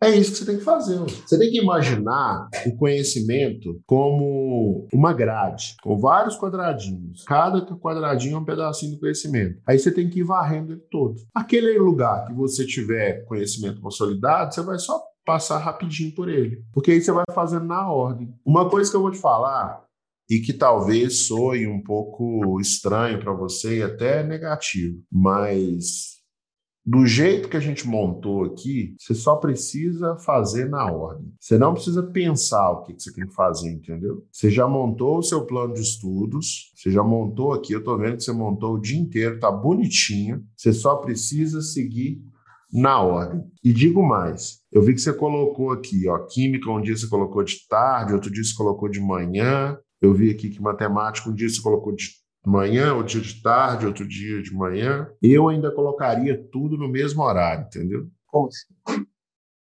É 0.04 0.16
isso 0.16 0.32
que 0.32 0.38
você 0.38 0.44
tem 0.44 0.58
que 0.58 0.64
fazer. 0.64 0.98
Você 0.98 1.38
tem 1.38 1.50
que 1.50 1.60
imaginar 1.60 2.48
o 2.66 2.76
conhecimento 2.76 3.80
como 3.86 4.86
uma 4.92 5.12
grade, 5.12 5.76
com 5.82 5.98
vários 5.98 6.36
quadradinhos. 6.36 7.24
Cada 7.24 7.64
quadradinho 7.76 8.36
é 8.36 8.38
um 8.38 8.44
pedacinho 8.44 8.92
do 8.92 9.00
conhecimento. 9.00 9.60
Aí 9.66 9.78
você 9.78 9.90
tem 9.90 10.10
que 10.10 10.20
ir 10.20 10.24
varrendo 10.24 10.72
ele 10.72 10.82
todo. 10.90 11.14
Aquele 11.34 11.78
lugar 11.78 12.26
que 12.26 12.34
você 12.34 12.66
tiver 12.66 13.24
conhecimento 13.24 13.80
consolidado, 13.80 14.54
você 14.54 14.60
vai 14.60 14.78
só 14.78 15.00
passar 15.24 15.58
rapidinho 15.58 16.14
por 16.14 16.28
ele. 16.28 16.62
Porque 16.72 16.90
aí 16.90 17.00
você 17.00 17.10
vai 17.10 17.24
fazendo 17.34 17.64
na 17.64 17.90
ordem. 17.90 18.34
Uma 18.44 18.68
coisa 18.68 18.90
que 18.90 18.96
eu 18.96 19.02
vou 19.02 19.10
te 19.10 19.18
falar 19.18 19.82
e 20.28 20.40
que 20.40 20.52
talvez 20.52 21.26
soe 21.26 21.66
um 21.66 21.82
pouco 21.82 22.60
estranho 22.60 23.20
para 23.20 23.32
você 23.32 23.78
e 23.78 23.82
até 23.82 24.22
negativo, 24.22 25.02
mas 25.10 26.13
do 26.86 27.06
jeito 27.06 27.48
que 27.48 27.56
a 27.56 27.60
gente 27.60 27.88
montou 27.88 28.44
aqui, 28.44 28.94
você 28.98 29.14
só 29.14 29.36
precisa 29.36 30.16
fazer 30.18 30.68
na 30.68 30.84
ordem. 30.92 31.32
Você 31.40 31.56
não 31.56 31.72
precisa 31.72 32.02
pensar 32.02 32.70
o 32.70 32.82
que 32.82 32.92
você 32.92 33.10
tem 33.12 33.26
que 33.26 33.34
fazer, 33.34 33.70
entendeu? 33.72 34.26
Você 34.30 34.50
já 34.50 34.68
montou 34.68 35.18
o 35.18 35.22
seu 35.22 35.46
plano 35.46 35.72
de 35.72 35.80
estudos, 35.80 36.72
você 36.74 36.90
já 36.90 37.02
montou 37.02 37.54
aqui, 37.54 37.72
eu 37.72 37.78
estou 37.78 37.96
vendo 37.96 38.18
que 38.18 38.24
você 38.24 38.32
montou 38.32 38.74
o 38.74 38.80
dia 38.80 38.98
inteiro, 38.98 39.40
tá 39.40 39.50
bonitinho. 39.50 40.44
Você 40.54 40.74
só 40.74 40.96
precisa 40.96 41.62
seguir 41.62 42.20
na 42.70 43.00
ordem. 43.00 43.42
E 43.62 43.72
digo 43.72 44.02
mais, 44.02 44.58
eu 44.70 44.82
vi 44.82 44.92
que 44.92 45.00
você 45.00 45.12
colocou 45.12 45.70
aqui, 45.70 46.06
ó, 46.08 46.18
química 46.18 46.70
um 46.70 46.82
dia 46.82 46.96
você 46.96 47.08
colocou 47.08 47.42
de 47.42 47.66
tarde, 47.66 48.12
outro 48.12 48.30
dia 48.30 48.44
você 48.44 48.54
colocou 48.54 48.90
de 48.90 49.00
manhã. 49.00 49.78
Eu 50.02 50.12
vi 50.12 50.28
aqui 50.28 50.50
que 50.50 50.60
matemática 50.60 51.30
um 51.30 51.34
dia 51.34 51.48
você 51.48 51.62
colocou 51.62 51.94
de 51.94 52.23
manhã, 52.44 52.94
outro 52.94 53.20
dia 53.20 53.22
de 53.22 53.42
tarde, 53.42 53.86
outro 53.86 54.06
dia 54.06 54.42
de 54.42 54.52
manhã. 54.54 55.08
Eu 55.22 55.48
ainda 55.48 55.70
colocaria 55.70 56.36
tudo 56.52 56.76
no 56.76 56.88
mesmo 56.88 57.22
horário, 57.22 57.66
entendeu? 57.66 58.06
Como 58.26 58.48
assim? 58.48 59.04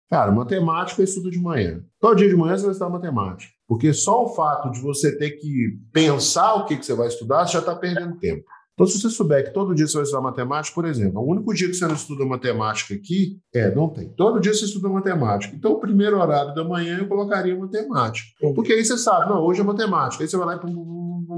Cara, 0.10 0.32
matemática 0.32 1.02
eu 1.02 1.06
estudo 1.06 1.32
de 1.32 1.40
manhã. 1.40 1.84
Todo 2.00 2.18
dia 2.18 2.30
de 2.30 2.36
manhã 2.36 2.56
você 2.56 2.64
vai 2.64 2.72
estudar 2.74 2.90
matemática. 2.90 3.52
Porque 3.68 3.92
só 3.94 4.26
o 4.26 4.36
fato 4.36 4.72
de 4.72 4.80
você 4.80 5.18
ter 5.18 5.32
que 5.32 5.80
pensar 5.92 6.56
o 6.56 6.66
que, 6.66 6.78
que 6.78 6.86
você 6.86 6.94
vai 6.94 7.08
estudar, 7.08 7.46
você 7.46 7.54
já 7.54 7.60
está 7.60 7.76
perdendo 7.76 8.18
tempo. 8.18 8.46
Então, 8.76 8.86
se 8.86 9.00
você 9.00 9.10
souber 9.10 9.46
que 9.46 9.54
todo 9.54 9.74
dia 9.74 9.88
você 9.88 9.94
vai 9.94 10.04
estudar 10.04 10.22
matemática, 10.22 10.76
por 10.76 10.86
exemplo, 10.86 11.22
o 11.22 11.32
único 11.32 11.54
dia 11.54 11.68
que 11.68 11.74
você 11.74 11.88
não 11.88 11.96
estuda 11.96 12.26
matemática 12.26 12.94
aqui, 12.94 13.40
é, 13.54 13.74
não 13.74 13.88
tem. 13.88 14.10
Todo 14.10 14.40
dia 14.40 14.54
você 14.54 14.66
estuda 14.66 14.90
matemática. 14.90 15.56
Então, 15.56 15.72
o 15.72 15.80
primeiro 15.80 16.20
horário 16.20 16.54
da 16.54 16.64
manhã 16.64 17.00
eu 17.00 17.08
colocaria 17.08 17.58
matemática. 17.58 18.28
Porque 18.54 18.74
aí 18.74 18.84
você 18.84 18.98
sabe, 18.98 19.30
não, 19.30 19.42
hoje 19.42 19.62
é 19.62 19.64
matemática. 19.64 20.22
Aí 20.22 20.28
você 20.28 20.36
vai 20.36 20.46
lá 20.46 20.58
para 20.58 20.70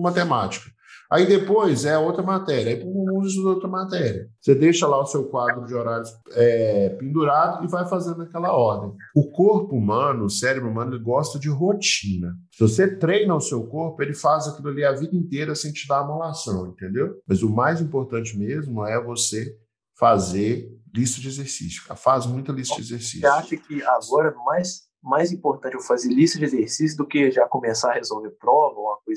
matemática. 0.02 0.72
Aí 1.10 1.26
depois 1.26 1.86
é 1.86 1.98
outra 1.98 2.22
matéria, 2.22 2.74
aí 2.74 2.80
todo 2.80 2.92
mundo 2.92 3.26
estuda 3.26 3.50
outra 3.50 3.68
matéria. 3.68 4.30
Você 4.42 4.54
deixa 4.54 4.86
lá 4.88 5.02
o 5.02 5.06
seu 5.06 5.26
quadro 5.26 5.66
de 5.66 5.74
horários 5.74 6.10
é, 6.32 6.90
pendurado 6.90 7.64
e 7.64 7.68
vai 7.68 7.88
fazendo 7.88 8.24
aquela 8.24 8.52
ordem. 8.52 8.92
O 9.16 9.32
corpo 9.32 9.76
humano, 9.76 10.26
o 10.26 10.30
cérebro 10.30 10.70
humano, 10.70 10.96
ele 10.96 11.04
gosta 11.04 11.40
de 11.40 11.50
rotina. 11.50 12.36
Se 12.52 12.60
você 12.60 12.98
treina 12.98 13.36
o 13.36 13.42
seu 13.42 13.66
corpo, 13.68 14.02
ele 14.04 14.14
faz 14.14 14.48
aquilo 14.48 14.70
ali 14.70 14.84
a 14.84 14.92
vida 14.92 15.16
inteira 15.16 15.56
sem 15.56 15.72
te 15.72 15.88
dar 15.88 16.00
amolação, 16.00 16.68
entendeu? 16.68 17.16
Mas 17.28 17.42
o 17.42 17.50
mais 17.50 17.80
importante 17.80 18.38
mesmo 18.38 18.86
é 18.86 19.02
você 19.02 19.56
fazer 19.98 20.70
lista 20.94 21.22
de 21.22 21.28
exercício. 21.28 21.84
Faz 21.96 22.26
muita 22.26 22.52
lista 22.52 22.76
de 22.76 22.82
exercício. 22.82 23.22
Você 23.22 23.28
acha 23.28 23.58
que 23.58 23.82
agora 23.84 24.36
mais 24.46 24.88
mais 25.02 25.32
importante 25.32 25.76
eu 25.76 25.82
fazer 25.82 26.10
lista 26.10 26.38
de 26.38 26.46
exercício 26.46 26.98
do 26.98 27.08
que 27.08 27.32
já 27.32 27.48
começar 27.48 27.92
a 27.92 27.94
resolver 27.94 28.32
prova 28.32 28.67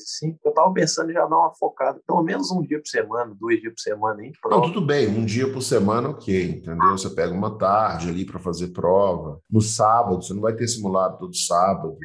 coisa 0.00 0.04
assim. 0.04 0.37
Eu 0.45 0.50
estava 0.50 0.73
pensando 0.73 1.11
em 1.11 1.14
já 1.14 1.26
dar 1.26 1.38
uma 1.38 1.54
focada, 1.54 2.00
pelo 2.07 2.23
menos 2.23 2.50
um 2.50 2.62
dia 2.62 2.78
por 2.78 2.88
semana, 2.88 3.37
dois 3.38 3.61
dias 3.61 3.73
por 3.75 3.80
semana 3.80 4.25
em 4.25 4.33
prova. 4.40 4.57
Não, 4.57 4.73
tudo 4.73 4.87
bem, 4.87 5.09
um 5.09 5.25
dia 5.25 5.50
por 5.52 5.62
semana, 5.62 6.09
ok, 6.09 6.50
entendeu? 6.50 6.92
Você 6.92 7.11
pega 7.11 7.33
uma 7.33 7.57
tarde 7.57 8.09
ali 8.09 8.25
para 8.25 8.38
fazer 8.38 8.69
prova. 8.69 9.40
No 9.50 9.61
sábado, 9.61 10.23
você 10.23 10.35
não 10.35 10.40
vai 10.40 10.54
ter 10.54 10.66
simulado 10.69 11.19
todo 11.19 11.37
sábado 11.37 11.97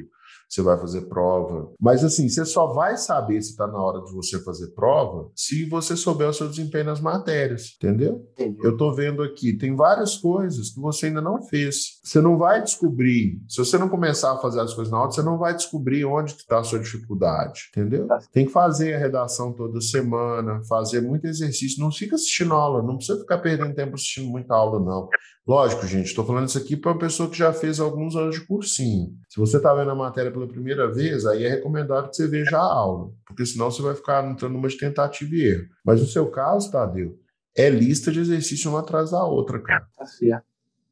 você 0.48 0.62
vai 0.62 0.78
fazer 0.78 1.02
prova. 1.02 1.72
Mas 1.80 2.04
assim, 2.04 2.30
você 2.30 2.46
só 2.46 2.68
vai 2.68 2.98
saber 2.98 3.42
se 3.42 3.52
está 3.52 3.68
na 3.68 3.82
hora 3.82 4.04
de 4.04 4.12
você 4.14 4.42
fazer 4.44 4.68
prova 4.72 5.30
se 5.36 5.66
você 5.66 5.96
souber 5.96 6.30
o 6.30 6.34
seu 6.34 6.48
desempenho 6.48 6.86
nas 6.86 7.02
matérias, 7.02 7.75
entendeu? 7.75 8.25
Entendi. 8.34 8.60
Eu 8.64 8.72
estou 8.72 8.94
vendo 8.94 9.22
aqui, 9.24 9.58
tem 9.58 9.75
várias 9.75 10.18
coisas 10.18 10.72
que 10.72 10.80
você 10.80 11.08
ainda 11.08 11.22
não 11.22 11.42
fez. 11.42 12.00
Você 12.04 12.22
não 12.22 12.38
vai 12.38 12.62
descobrir, 12.62 13.42
se 13.48 13.58
você 13.58 13.78
não 13.78 13.90
começar 13.90 14.34
a 14.34 14.38
fazer 14.38 14.62
as 14.62 14.74
coisas 14.74 14.92
na 14.92 15.02
hora, 15.02 15.12
você 15.12 15.22
não 15.22 15.38
vai 15.38 15.54
descobrir 15.54 16.06
onde 16.06 16.32
está 16.32 16.60
a 16.60 16.64
sua 16.64 16.80
dificuldade, 16.80 17.70
entendeu? 17.70 18.08
Tá. 18.08 18.20
Tem 18.32 18.46
que 18.46 18.52
fazer 18.52 18.96
a 18.96 19.00
redação 19.00 19.54
toda 19.54 19.82
semana, 19.82 20.62
fazer 20.68 21.02
muito 21.02 21.25
exercício. 21.25 21.84
Não 21.84 21.92
fica 21.92 22.16
assistindo 22.16 22.54
aula, 22.54 22.82
não 22.82 22.98
precisa 22.98 23.20
ficar 23.20 23.40
perdendo 23.40 23.74
tempo 23.74 23.96
assistindo 23.96 24.30
muita 24.30 24.56
aula, 24.56 24.80
não. 24.80 25.10
Lógico, 25.48 25.86
gente, 25.86 26.08
estou 26.08 26.25
falando 26.25 26.48
isso 26.48 26.58
aqui 26.58 26.75
para 26.75 26.92
uma 26.92 26.98
pessoa 26.98 27.30
que 27.30 27.38
já 27.38 27.54
fez 27.54 27.80
alguns 27.80 28.16
anos 28.16 28.34
de 28.36 28.46
cursinho. 28.46 29.14
Se 29.30 29.40
você 29.40 29.58
está 29.58 29.74
vendo 29.75 29.92
a 29.92 29.96
matéria 29.96 30.32
pela 30.32 30.48
primeira 30.48 30.92
vez, 30.92 31.24
aí 31.25 31.46
é 31.46 31.50
recomendado 31.50 32.10
que 32.10 32.16
você 32.16 32.28
veja 32.28 32.58
a 32.58 32.64
aula, 32.64 33.12
porque 33.28 33.46
senão 33.46 33.70
você 33.70 33.82
vai 33.84 33.94
ficar 33.94 34.28
entrando 34.28 34.54
numa 34.54 34.68
de 34.68 34.78
tentativa 34.78 35.36
e 35.36 35.42
erro. 35.42 35.68
Mas 35.86 36.02
no 36.02 36.08
seu 36.08 36.32
caso, 36.32 36.72
Tadeu, 36.72 37.20
é 37.56 37.70
lista 37.70 38.12
de 38.12 38.20
exercício 38.20 38.72
uma 38.72 38.80
atrás 38.80 39.12
da 39.12 39.24
outra, 39.24 39.62
cara. 39.62 39.88
Tá 39.96 40.06
certo. 40.08 40.44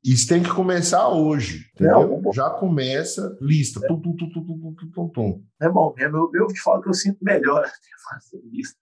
Isso 0.03 0.27
tem 0.27 0.43
que 0.43 0.53
começar 0.53 1.07
hoje, 1.07 1.65
entendeu? 1.73 2.21
Não, 2.21 2.33
Já 2.33 2.49
começa 2.49 3.35
lista. 3.41 3.79
É. 3.83 3.87
Tum, 3.87 4.01
tum, 4.01 4.15
tum, 4.17 4.29
tum, 4.29 4.45
tum, 4.45 4.75
tum, 4.75 4.91
tum, 4.91 5.09
tum. 5.09 5.43
É 5.61 5.69
bom, 5.69 5.95
é, 5.97 6.05
eu, 6.05 6.29
eu 6.33 6.47
te 6.47 6.61
falo 6.61 6.81
que 6.81 6.89
eu 6.89 6.93
sinto 6.93 7.17
melhor 7.23 7.65
fazer 8.09 8.39
lista. 8.51 8.77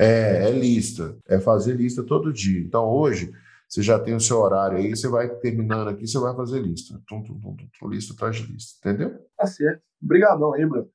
É, 0.00 0.48
é 0.48 0.50
lista. 0.50 1.16
É 1.28 1.38
fazer 1.38 1.74
lista 1.74 2.02
todo 2.02 2.32
dia. 2.32 2.60
Então, 2.60 2.88
hoje, 2.88 3.30
você 3.68 3.82
já 3.82 3.98
tem 3.98 4.14
o 4.14 4.20
seu 4.20 4.38
horário 4.38 4.78
aí, 4.78 4.90
você 4.90 5.08
vai 5.08 5.28
terminando 5.36 5.88
aqui, 5.88 6.06
você 6.06 6.18
vai 6.18 6.34
fazer 6.34 6.60
lista. 6.60 7.00
Tum, 7.06 7.22
tum, 7.22 7.40
tum, 7.40 7.56
tum, 7.78 7.88
lista 7.88 8.14
atrás 8.14 8.36
de 8.36 8.52
lista, 8.52 8.78
entendeu? 8.78 9.18
Tá 9.36 9.46
certo. 9.46 9.82
Obrigadão 10.02 10.54
aí, 10.54 10.64
Bruno. 10.64 10.90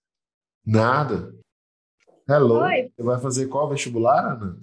Nada. 0.65 1.33
Hello. 2.29 2.61
Oi. 2.61 2.91
Você 2.95 3.03
vai 3.03 3.19
fazer 3.19 3.47
qual 3.47 3.69
vestibular, 3.69 4.33
Ananda? 4.33 4.61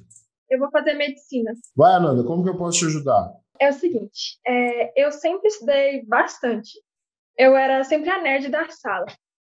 Eu 0.48 0.58
vou 0.58 0.70
fazer 0.70 0.94
medicina. 0.94 1.52
Vai, 1.76 1.94
Ananda, 1.94 2.24
como 2.24 2.42
que 2.42 2.48
eu 2.48 2.56
posso 2.56 2.78
te 2.78 2.86
ajudar? 2.86 3.34
É 3.60 3.68
o 3.68 3.72
seguinte, 3.72 4.38
é, 4.46 5.04
eu 5.04 5.10
sempre 5.10 5.48
estudei 5.48 6.06
bastante. 6.06 6.70
Eu 7.36 7.56
era 7.56 7.84
sempre 7.84 8.08
a 8.08 8.22
nerd 8.22 8.48
da 8.48 8.68
sala. 8.70 9.06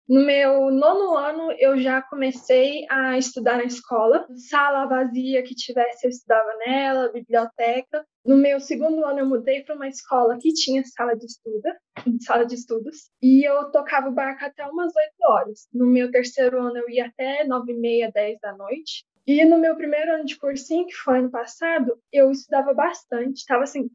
No 0.09 0.25
meu 0.25 0.71
nono 0.71 1.15
ano, 1.15 1.51
eu 1.57 1.77
já 1.77 2.01
comecei 2.01 2.85
a 2.89 3.17
estudar 3.17 3.57
na 3.57 3.63
escola. 3.63 4.27
Sala 4.49 4.85
vazia 4.85 5.43
que 5.43 5.55
tivesse, 5.55 6.05
eu 6.05 6.09
estudava 6.09 6.53
nela, 6.65 7.11
biblioteca. 7.11 8.05
No 8.25 8.35
meu 8.35 8.59
segundo 8.59 9.05
ano, 9.05 9.19
eu 9.19 9.25
mudei 9.25 9.63
para 9.63 9.75
uma 9.75 9.87
escola 9.87 10.37
que 10.39 10.53
tinha 10.53 10.83
sala 10.83 11.15
de 11.15 11.25
estudo, 11.25 11.63
sala 12.21 12.45
de 12.45 12.55
estudos, 12.55 13.09
e 13.21 13.47
eu 13.47 13.71
tocava 13.71 14.09
o 14.09 14.13
barco 14.13 14.43
até 14.43 14.65
umas 14.65 14.93
8 14.95 15.13
horas. 15.23 15.67
No 15.73 15.87
meu 15.87 16.11
terceiro 16.11 16.61
ano, 16.61 16.77
eu 16.77 16.89
ia 16.89 17.07
até 17.07 17.45
9 17.45 17.71
e 17.71 17.77
meia, 17.77 18.11
10 18.11 18.37
da 18.41 18.55
noite. 18.55 19.05
E 19.25 19.45
no 19.45 19.57
meu 19.57 19.75
primeiro 19.75 20.13
ano 20.15 20.25
de 20.25 20.37
cursinho, 20.37 20.85
que 20.85 20.93
foi 20.93 21.19
ano 21.19 21.31
passado, 21.31 21.97
eu 22.11 22.31
estudava 22.31 22.73
bastante, 22.73 23.37
estava 23.37 23.63
assim, 23.63 23.89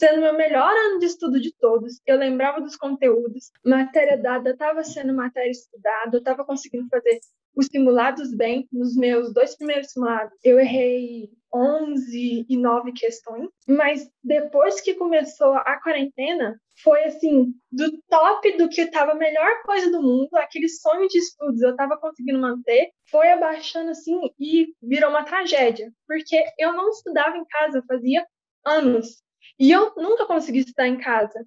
sendo 0.00 0.22
meu 0.22 0.32
melhor 0.32 0.72
ano 0.72 0.98
de 0.98 1.04
estudo 1.04 1.38
de 1.38 1.54
todos. 1.58 2.00
Eu 2.06 2.16
lembrava 2.16 2.60
dos 2.60 2.74
conteúdos, 2.74 3.50
matéria 3.62 4.16
dada 4.16 4.50
estava 4.50 4.82
sendo 4.82 5.12
matéria 5.14 5.50
estudada, 5.50 6.16
eu 6.16 6.20
estava 6.20 6.42
conseguindo 6.42 6.88
fazer 6.88 7.20
os 7.54 7.66
simulados 7.66 8.34
bem. 8.34 8.66
Nos 8.72 8.96
meus 8.96 9.34
dois 9.34 9.54
primeiros 9.56 9.92
simulados, 9.92 10.32
eu 10.42 10.58
errei 10.58 11.28
11 11.52 12.46
e 12.48 12.56
9 12.56 12.92
questões, 12.92 13.50
mas 13.68 14.08
depois 14.24 14.80
que 14.80 14.94
começou 14.94 15.52
a 15.52 15.78
quarentena, 15.82 16.58
foi 16.82 17.04
assim, 17.04 17.52
do 17.70 18.00
top 18.08 18.56
do 18.56 18.70
que 18.70 18.80
estava 18.80 19.12
a 19.12 19.16
melhor 19.16 19.62
coisa 19.64 19.90
do 19.90 20.00
mundo, 20.00 20.34
aquele 20.36 20.68
sonho 20.68 21.08
de 21.08 21.18
estudos 21.18 21.60
eu 21.60 21.72
estava 21.72 21.98
conseguindo 21.98 22.40
manter, 22.40 22.90
foi 23.10 23.30
abaixando 23.32 23.90
assim 23.90 24.18
e 24.38 24.68
virou 24.82 25.10
uma 25.10 25.24
tragédia, 25.24 25.92
porque 26.06 26.42
eu 26.58 26.72
não 26.72 26.88
estudava 26.88 27.36
em 27.36 27.44
casa 27.44 27.84
fazia 27.86 28.24
anos. 28.64 29.22
E 29.60 29.70
eu 29.70 29.92
nunca 29.94 30.24
consegui 30.24 30.60
estudar 30.60 30.88
em 30.88 30.96
casa. 30.96 31.46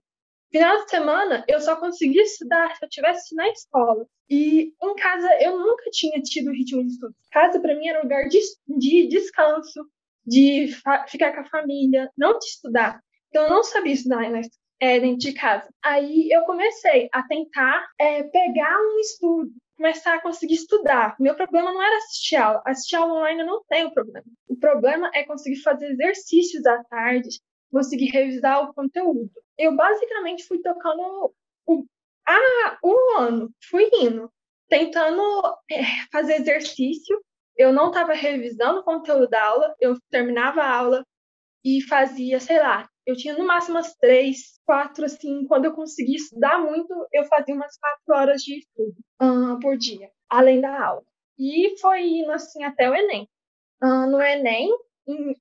Final 0.51 0.83
de 0.83 0.91
semana, 0.91 1.43
eu 1.47 1.59
só 1.59 1.75
conseguia 1.75 2.21
estudar 2.21 2.75
se 2.75 2.85
eu 2.85 2.89
tivesse 2.89 3.35
na 3.35 3.49
escola. 3.49 4.05
E 4.29 4.71
em 4.83 4.95
casa, 4.95 5.27
eu 5.41 5.57
nunca 5.57 5.89
tinha 5.89 6.21
tido 6.21 6.51
ritmo 6.51 6.83
de 6.83 6.93
estudo. 6.93 7.15
Casa, 7.31 7.59
para 7.59 7.75
mim, 7.75 7.87
era 7.87 7.99
um 7.99 8.03
lugar 8.03 8.27
de, 8.27 8.39
de 8.67 9.07
descanso, 9.07 9.83
de 10.23 10.69
ficar 11.07 11.33
com 11.33 11.41
a 11.41 11.49
família, 11.49 12.07
não 12.15 12.37
de 12.37 12.45
estudar. 12.45 13.01
Então, 13.29 13.45
eu 13.45 13.49
não 13.49 13.63
sabia 13.63 13.93
estudar 13.93 14.29
né, 14.29 14.41
é, 14.79 14.99
dentro 14.99 15.17
de 15.17 15.33
casa. 15.33 15.67
Aí, 15.83 16.29
eu 16.31 16.43
comecei 16.43 17.09
a 17.11 17.23
tentar 17.23 17.87
é, 17.99 18.21
pegar 18.21 18.77
um 18.79 18.99
estudo, 18.99 19.51
começar 19.75 20.13
a 20.13 20.21
conseguir 20.21 20.53
estudar. 20.53 21.15
Meu 21.19 21.33
problema 21.33 21.73
não 21.73 21.81
era 21.81 21.97
assistir 21.97 22.35
aula. 22.35 22.61
Assistir 22.63 22.95
aula 22.95 23.15
online 23.15 23.41
eu 23.41 23.47
não 23.47 23.63
tenho 23.67 23.91
problema. 23.91 24.27
O 24.47 24.55
problema 24.55 25.09
é 25.15 25.23
conseguir 25.23 25.63
fazer 25.63 25.87
exercícios 25.87 26.63
à 26.67 26.83
tarde, 26.83 27.39
conseguir 27.73 28.11
revisar 28.11 28.63
o 28.63 28.73
conteúdo. 28.73 29.31
Eu 29.57 29.75
basicamente 29.75 30.45
fui 30.45 30.61
tocando 30.61 31.33
o, 31.65 31.85
ah, 32.27 32.77
um 32.83 33.17
ano, 33.17 33.51
fui 33.69 33.89
indo, 33.93 34.31
tentando 34.69 35.21
é, 35.71 35.81
fazer 36.11 36.35
exercício. 36.35 37.19
Eu 37.57 37.73
não 37.73 37.87
estava 37.87 38.13
revisando 38.13 38.79
o 38.79 38.83
conteúdo 38.83 39.27
da 39.27 39.43
aula, 39.43 39.75
eu 39.79 39.97
terminava 40.09 40.61
a 40.61 40.75
aula 40.75 41.05
e 41.63 41.81
fazia, 41.81 42.39
sei 42.39 42.59
lá, 42.59 42.87
eu 43.05 43.15
tinha 43.15 43.37
no 43.37 43.45
máximo 43.45 43.77
umas 43.77 43.95
três, 43.95 44.59
quatro, 44.65 45.05
assim, 45.05 45.45
quando 45.45 45.65
eu 45.65 45.73
conseguia 45.73 46.15
estudar 46.15 46.59
muito, 46.59 46.93
eu 47.11 47.25
fazia 47.25 47.53
umas 47.53 47.77
quatro 47.77 48.15
horas 48.15 48.41
de 48.41 48.59
estudo 48.59 48.95
uh, 49.21 49.59
por 49.59 49.77
dia, 49.77 50.09
além 50.29 50.61
da 50.61 50.85
aula. 50.85 51.03
E 51.37 51.77
foi 51.79 52.01
indo 52.01 52.31
assim 52.31 52.63
até 52.63 52.89
o 52.89 52.95
Enem. 52.95 53.27
Uh, 53.83 54.09
no 54.09 54.21
Enem, 54.21 54.69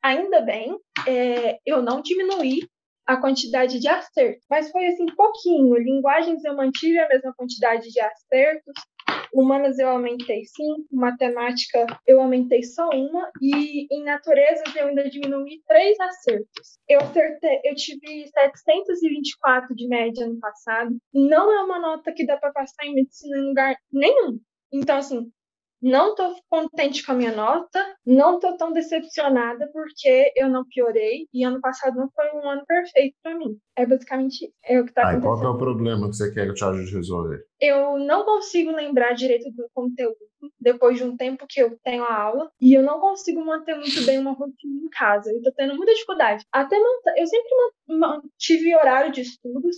ainda 0.03 0.41
bem, 0.41 0.77
é, 1.07 1.59
eu 1.67 1.83
não 1.83 2.03
diminuí 2.03 2.61
a 3.07 3.17
quantidade 3.17 3.79
de 3.81 3.89
acertos, 3.89 4.45
mas 4.49 4.71
foi 4.71 4.87
assim 4.87 5.07
pouquinho. 5.17 5.77
Linguagens 5.77 6.45
eu 6.45 6.57
mantive 6.57 6.99
a 6.99 7.09
mesma 7.09 7.35
quantidade 7.35 7.89
de 7.91 8.01
acertos, 8.01 8.75
humanas 9.33 9.79
eu 9.79 9.89
aumentei 9.89 10.45
cinco, 10.45 10.87
matemática 10.93 11.87
eu 12.07 12.21
aumentei 12.21 12.63
só 12.63 12.89
uma 12.91 13.31
e 13.41 13.87
em 13.91 14.05
naturezas 14.05 14.75
eu 14.77 14.89
ainda 14.89 15.09
diminuí 15.09 15.63
três 15.67 15.99
acertos. 15.99 16.79
Eu 16.89 17.01
acertei, 17.01 17.61
eu 17.65 17.75
tive 17.75 18.29
724 18.29 19.75
de 19.75 19.89
média 19.89 20.27
no 20.27 20.39
passado. 20.39 20.97
Não 21.13 21.53
é 21.53 21.63
uma 21.63 21.79
nota 21.79 22.13
que 22.13 22.27
dá 22.27 22.37
para 22.37 22.53
passar 22.53 22.85
em 22.85 22.95
medicina 22.95 23.39
em 23.39 23.49
lugar 23.49 23.77
nenhum. 23.93 24.39
Então 24.73 24.99
assim, 24.99 25.31
não 25.83 26.11
estou 26.11 26.37
contente 26.49 27.05
com 27.05 27.13
a 27.13 27.15
minha 27.15 27.35
nota, 27.35 27.85
não 28.07 28.37
estou 28.37 28.57
tão 28.57 28.73
decepcionada 28.73 29.69
porque 29.73 30.33
eu 30.37 30.49
não 30.49 30.65
piorei 30.65 31.27
e 31.35 31.45
ano 31.45 31.61
passado 31.61 31.97
não 31.97 32.09
foi 32.15 32.31
um 32.33 32.49
ano 32.49 32.65
perfeito 32.67 33.17
para 33.23 33.37
mim. 33.37 33.59
É 33.77 33.85
basicamente 33.85 34.53
é 34.65 34.81
o 34.81 34.85
que 34.85 34.91
está 34.91 35.03
acontecendo. 35.03 35.41
Qual 35.41 35.45
é 35.45 35.49
o 35.49 35.59
problema 35.59 36.09
que 36.09 36.17
você 36.17 36.33
quer 36.33 36.45
que 36.45 36.51
eu 36.51 36.55
te 36.55 36.65
ajude 36.65 36.93
a 36.93 36.97
resolver? 36.97 37.45
Eu 37.61 37.99
não 37.99 38.25
consigo 38.25 38.71
lembrar 38.71 39.15
direito 39.15 39.51
do 39.51 39.69
conteúdo 39.75 40.17
depois 40.61 40.97
de 40.99 41.05
um 41.05 41.17
tempo 41.17 41.47
que 41.49 41.61
eu 41.61 41.77
tenho 41.83 42.05
a 42.05 42.15
aula 42.15 42.51
e 42.61 42.75
eu 42.75 42.83
não 42.83 43.01
consigo 43.01 43.45
manter 43.45 43.75
muito 43.75 44.05
bem 44.05 44.19
uma 44.19 44.33
rotina 44.33 44.85
em 44.85 44.89
casa. 44.91 45.31
Eu 45.31 45.39
estou 45.39 45.53
tendo 45.53 45.75
muita 45.75 45.93
dificuldade. 45.93 46.45
Até 46.53 46.77
eu 46.77 47.27
sempre 47.27 47.51
mantive 47.89 48.75
horário 48.77 49.11
de 49.11 49.23
estudos. 49.23 49.77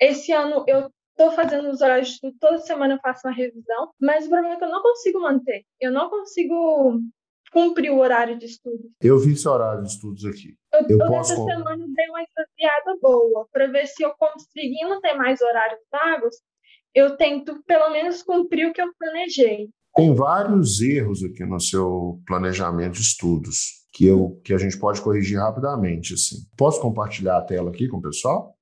Esse 0.00 0.32
ano 0.32 0.64
eu 0.66 0.90
Estou 1.16 1.30
fazendo 1.32 1.70
os 1.70 1.80
horários 1.80 2.08
de 2.08 2.14
estudo, 2.14 2.36
toda 2.40 2.58
semana 2.58 2.94
eu 2.94 3.00
faço 3.00 3.26
uma 3.26 3.34
revisão, 3.34 3.90
mas 4.00 4.26
o 4.26 4.30
problema 4.30 4.54
é 4.54 4.58
que 4.58 4.64
eu 4.64 4.70
não 4.70 4.82
consigo 4.82 5.20
manter. 5.20 5.64
Eu 5.80 5.92
não 5.92 6.08
consigo 6.08 7.00
cumprir 7.52 7.90
o 7.90 7.98
horário 7.98 8.38
de 8.38 8.46
estudo. 8.46 8.90
Eu 9.00 9.18
vi 9.18 9.32
esse 9.32 9.46
horário 9.46 9.82
de 9.82 9.90
estudos 9.90 10.24
aqui. 10.24 10.56
Eu, 10.72 10.80
eu, 10.88 10.98
eu 10.98 11.06
posso... 11.06 11.32
essa 11.32 11.44
semana 11.44 11.84
dei 11.94 12.08
uma 12.08 12.22
estagiada 12.22 12.98
boa, 13.00 13.46
para 13.52 13.66
ver 13.66 13.86
se 13.86 14.02
eu 14.02 14.12
conseguindo 14.18 15.00
ter 15.00 15.14
mais 15.14 15.40
horários 15.42 15.80
vagos, 15.90 16.36
eu 16.94 17.16
tento 17.16 17.62
pelo 17.64 17.90
menos 17.90 18.22
cumprir 18.22 18.68
o 18.68 18.72
que 18.72 18.80
eu 18.80 18.90
planejei. 18.98 19.68
Tem 19.94 20.14
vários 20.14 20.80
erros 20.80 21.22
aqui 21.22 21.44
no 21.44 21.60
seu 21.60 22.18
planejamento 22.26 22.94
de 22.94 23.02
estudos 23.02 23.82
que, 23.92 24.06
eu, 24.06 24.40
que 24.42 24.54
a 24.54 24.58
gente 24.58 24.78
pode 24.78 25.02
corrigir 25.02 25.38
rapidamente. 25.38 26.14
Assim. 26.14 26.36
Posso 26.56 26.80
compartilhar 26.80 27.36
a 27.36 27.42
tela 27.42 27.70
aqui 27.70 27.86
com 27.88 27.98
o 27.98 28.02
pessoal? 28.02 28.56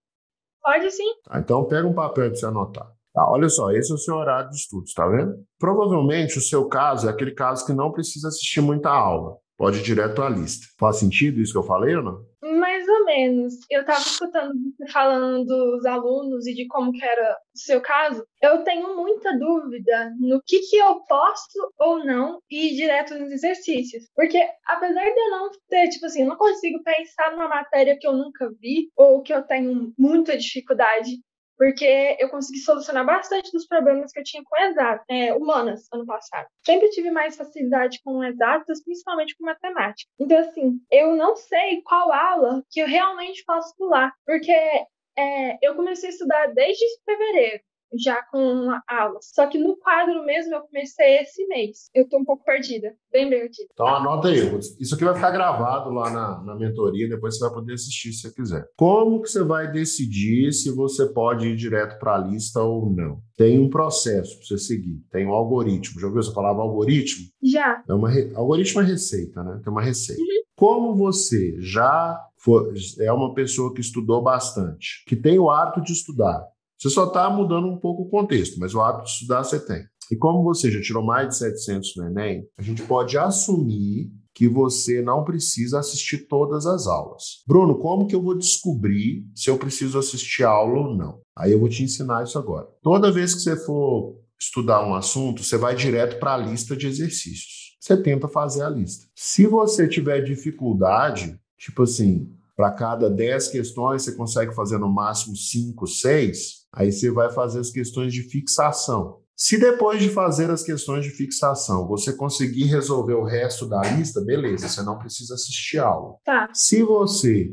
Pode 0.62 0.90
sim. 0.90 1.08
Tá, 1.24 1.38
então 1.38 1.64
pega 1.64 1.86
um 1.86 1.94
papel 1.94 2.28
para 2.30 2.36
você 2.36 2.46
anotar. 2.46 2.86
Tá, 3.12 3.28
olha 3.28 3.48
só, 3.48 3.72
esse 3.72 3.90
é 3.90 3.94
o 3.94 3.98
seu 3.98 4.14
horário 4.14 4.50
de 4.50 4.56
estudos, 4.56 4.92
tá 4.92 5.06
vendo? 5.08 5.34
Provavelmente 5.58 6.38
o 6.38 6.40
seu 6.40 6.68
caso 6.68 7.08
é 7.08 7.10
aquele 7.10 7.32
caso 7.32 7.66
que 7.66 7.72
não 7.72 7.90
precisa 7.90 8.28
assistir 8.28 8.60
muita 8.60 8.90
aula. 8.90 9.36
Pode 9.58 9.78
ir 9.78 9.82
direto 9.82 10.22
à 10.22 10.28
lista. 10.28 10.66
Faz 10.78 10.96
sentido 10.96 11.40
isso 11.40 11.52
que 11.52 11.58
eu 11.58 11.62
falei 11.62 11.96
ou 11.96 12.02
não? 12.02 12.24
Mais 12.58 12.69
ou 13.00 13.04
menos. 13.06 13.54
Eu 13.70 13.80
estava 13.80 14.00
escutando 14.00 14.52
você 14.54 14.92
falando 14.92 15.44
dos 15.44 15.84
alunos 15.84 16.46
e 16.46 16.54
de 16.54 16.66
como 16.66 16.92
que 16.92 17.04
era 17.04 17.36
o 17.54 17.58
seu 17.58 17.80
caso. 17.80 18.24
Eu 18.42 18.62
tenho 18.64 18.96
muita 18.96 19.36
dúvida 19.36 20.12
no 20.18 20.40
que, 20.46 20.60
que 20.60 20.76
eu 20.76 21.00
posso 21.04 21.72
ou 21.78 22.04
não 22.04 22.40
ir 22.50 22.74
direto 22.76 23.14
nos 23.18 23.30
exercícios. 23.30 24.04
Porque 24.14 24.38
apesar 24.66 25.04
de 25.04 25.20
eu 25.20 25.30
não 25.30 25.50
ter, 25.68 25.88
tipo 25.88 26.06
assim, 26.06 26.22
eu 26.22 26.28
não 26.28 26.36
consigo 26.36 26.82
pensar 26.82 27.32
numa 27.32 27.48
matéria 27.48 27.96
que 27.98 28.06
eu 28.06 28.12
nunca 28.12 28.50
vi 28.60 28.90
ou 28.96 29.22
que 29.22 29.32
eu 29.32 29.42
tenho 29.42 29.92
muita 29.98 30.36
dificuldade 30.36 31.18
porque 31.60 32.16
eu 32.18 32.30
consegui 32.30 32.58
solucionar 32.60 33.04
bastante 33.04 33.52
dos 33.52 33.66
problemas 33.66 34.10
que 34.10 34.18
eu 34.18 34.24
tinha 34.24 34.42
com 34.42 34.56
exatas, 34.56 35.04
é, 35.10 35.34
humanas, 35.34 35.86
ano 35.92 36.06
passado. 36.06 36.46
Sempre 36.64 36.88
tive 36.88 37.10
mais 37.10 37.36
facilidade 37.36 38.00
com 38.02 38.24
exatas, 38.24 38.82
principalmente 38.82 39.36
com 39.36 39.44
matemática. 39.44 40.10
Então, 40.18 40.38
assim, 40.38 40.80
eu 40.90 41.14
não 41.14 41.36
sei 41.36 41.82
qual 41.82 42.10
aula 42.10 42.64
que 42.70 42.80
eu 42.80 42.86
realmente 42.86 43.44
posso 43.44 43.76
pular, 43.76 44.10
porque 44.24 44.50
é, 44.50 45.58
eu 45.60 45.74
comecei 45.74 46.08
a 46.08 46.12
estudar 46.12 46.46
desde 46.46 46.82
fevereiro 47.04 47.62
já 47.98 48.22
com 48.30 48.70
aulas. 48.86 49.30
Só 49.34 49.46
que 49.46 49.58
no 49.58 49.76
quadro 49.76 50.24
mesmo 50.24 50.54
eu 50.54 50.62
comecei 50.62 51.18
esse 51.18 51.46
mês. 51.46 51.90
Eu 51.94 52.08
tô 52.08 52.18
um 52.18 52.24
pouco 52.24 52.44
perdida, 52.44 52.94
bem 53.12 53.28
perdida. 53.28 53.68
Então 53.72 53.86
anota 53.86 54.28
aí. 54.28 54.38
Isso 54.78 54.94
aqui 54.94 55.04
vai 55.04 55.14
ficar 55.14 55.30
gravado 55.30 55.90
lá 55.90 56.10
na, 56.10 56.42
na 56.42 56.54
mentoria, 56.54 57.08
depois 57.08 57.36
você 57.36 57.44
vai 57.44 57.54
poder 57.54 57.74
assistir 57.74 58.12
se 58.12 58.22
você 58.22 58.34
quiser. 58.34 58.66
Como 58.76 59.22
que 59.22 59.28
você 59.28 59.42
vai 59.42 59.70
decidir 59.70 60.52
se 60.52 60.70
você 60.70 61.06
pode 61.06 61.48
ir 61.48 61.56
direto 61.56 61.98
para 61.98 62.14
a 62.14 62.18
lista 62.18 62.60
ou 62.60 62.90
não? 62.90 63.20
Tem 63.36 63.58
um 63.58 63.70
processo 63.70 64.36
para 64.36 64.46
você 64.46 64.58
seguir, 64.58 65.02
tem 65.10 65.26
um 65.26 65.32
algoritmo. 65.32 66.00
Já 66.00 66.06
ouviu 66.06 66.20
essa 66.20 66.32
palavra 66.32 66.62
algoritmo? 66.62 67.26
Já. 67.42 67.82
É 67.88 67.94
uma 67.94 68.10
re... 68.10 68.30
Algoritmo 68.34 68.82
é 68.82 68.84
receita, 68.84 69.42
né? 69.42 69.60
Tem 69.62 69.72
uma 69.72 69.82
receita. 69.82 70.20
Uhum. 70.20 70.40
Como 70.54 70.94
você 70.94 71.56
já 71.58 72.20
for, 72.36 72.72
é 72.98 73.10
uma 73.12 73.32
pessoa 73.32 73.72
que 73.72 73.80
estudou 73.80 74.22
bastante, 74.22 75.02
que 75.06 75.16
tem 75.16 75.38
o 75.38 75.50
hábito 75.50 75.80
de 75.80 75.92
estudar, 75.92 76.46
você 76.80 76.88
só 76.88 77.04
está 77.04 77.28
mudando 77.28 77.66
um 77.66 77.78
pouco 77.78 78.04
o 78.04 78.08
contexto, 78.08 78.58
mas 78.58 78.74
o 78.74 78.80
hábito 78.80 79.04
de 79.04 79.10
estudar 79.10 79.44
você 79.44 79.60
tem. 79.60 79.84
E 80.10 80.16
como 80.16 80.42
você 80.42 80.70
já 80.70 80.80
tirou 80.80 81.04
mais 81.04 81.28
de 81.28 81.36
700 81.36 81.96
no 81.96 82.06
Enem, 82.06 82.46
a 82.58 82.62
gente 82.62 82.82
pode 82.82 83.18
assumir 83.18 84.10
que 84.34 84.48
você 84.48 85.02
não 85.02 85.22
precisa 85.22 85.78
assistir 85.78 86.26
todas 86.26 86.64
as 86.64 86.86
aulas. 86.86 87.42
Bruno, 87.46 87.78
como 87.78 88.06
que 88.06 88.14
eu 88.14 88.22
vou 88.22 88.36
descobrir 88.36 89.26
se 89.34 89.50
eu 89.50 89.58
preciso 89.58 89.98
assistir 89.98 90.44
a 90.44 90.48
aula 90.48 90.88
ou 90.88 90.96
não? 90.96 91.20
Aí 91.36 91.52
eu 91.52 91.60
vou 91.60 91.68
te 91.68 91.82
ensinar 91.82 92.24
isso 92.24 92.38
agora. 92.38 92.66
Toda 92.82 93.12
vez 93.12 93.34
que 93.34 93.40
você 93.40 93.56
for 93.56 94.18
estudar 94.40 94.82
um 94.82 94.94
assunto, 94.94 95.44
você 95.44 95.58
vai 95.58 95.76
direto 95.76 96.18
para 96.18 96.34
a 96.34 96.38
lista 96.38 96.74
de 96.74 96.86
exercícios. 96.86 97.76
Você 97.78 97.96
tenta 98.02 98.26
fazer 98.26 98.62
a 98.62 98.70
lista. 98.70 99.06
Se 99.14 99.46
você 99.46 99.86
tiver 99.86 100.22
dificuldade, 100.22 101.38
tipo 101.58 101.82
assim, 101.82 102.32
para 102.60 102.72
cada 102.72 103.08
10 103.08 103.48
questões 103.48 104.02
você 104.02 104.12
consegue 104.12 104.54
fazer 104.54 104.78
no 104.78 104.92
máximo 104.92 105.34
5, 105.34 105.86
6, 105.86 106.60
Aí 106.72 106.92
você 106.92 107.10
vai 107.10 107.30
fazer 107.32 107.60
as 107.60 107.70
questões 107.70 108.12
de 108.12 108.22
fixação. 108.22 109.18
Se 109.36 109.58
depois 109.58 110.00
de 110.00 110.10
fazer 110.10 110.50
as 110.50 110.62
questões 110.62 111.04
de 111.04 111.10
fixação 111.10 111.88
você 111.88 112.12
conseguir 112.12 112.64
resolver 112.64 113.14
o 113.14 113.24
resto 113.24 113.66
da 113.66 113.80
lista, 113.80 114.20
beleza, 114.20 114.68
você 114.68 114.82
não 114.82 114.98
precisa 114.98 115.34
assistir 115.34 115.78
aula. 115.78 116.16
Tá. 116.24 116.48
Se 116.52 116.82
você, 116.82 117.50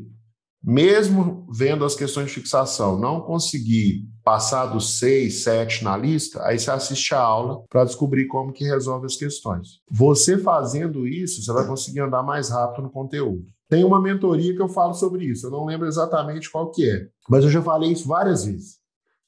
mesmo 0.61 1.47
vendo 1.49 1.85
as 1.85 1.95
questões 1.95 2.27
de 2.27 2.33
fixação, 2.33 2.99
não 2.99 3.21
conseguir 3.21 4.05
passar 4.23 4.65
dos 4.65 4.99
seis, 4.99 5.43
sete 5.43 5.83
na 5.83 5.95
lista, 5.95 6.43
aí 6.43 6.59
você 6.59 6.69
assiste 6.69 7.15
a 7.15 7.21
aula 7.21 7.63
para 7.69 7.85
descobrir 7.85 8.27
como 8.27 8.51
que 8.51 8.65
resolve 8.65 9.05
as 9.05 9.15
questões. 9.15 9.79
Você 9.89 10.37
fazendo 10.37 11.07
isso, 11.07 11.41
você 11.41 11.53
vai 11.53 11.65
conseguir 11.65 12.01
andar 12.01 12.21
mais 12.21 12.49
rápido 12.49 12.83
no 12.83 12.91
conteúdo. 12.91 13.45
Tem 13.69 13.83
uma 13.83 14.01
mentoria 14.01 14.55
que 14.55 14.62
eu 14.62 14.69
falo 14.69 14.93
sobre 14.93 15.25
isso, 15.25 15.47
eu 15.47 15.51
não 15.51 15.65
lembro 15.65 15.88
exatamente 15.88 16.50
qual 16.50 16.71
que 16.71 16.89
é, 16.89 17.07
mas 17.29 17.43
eu 17.43 17.50
já 17.50 17.62
falei 17.62 17.91
isso 17.91 18.07
várias 18.07 18.45
vezes. 18.45 18.77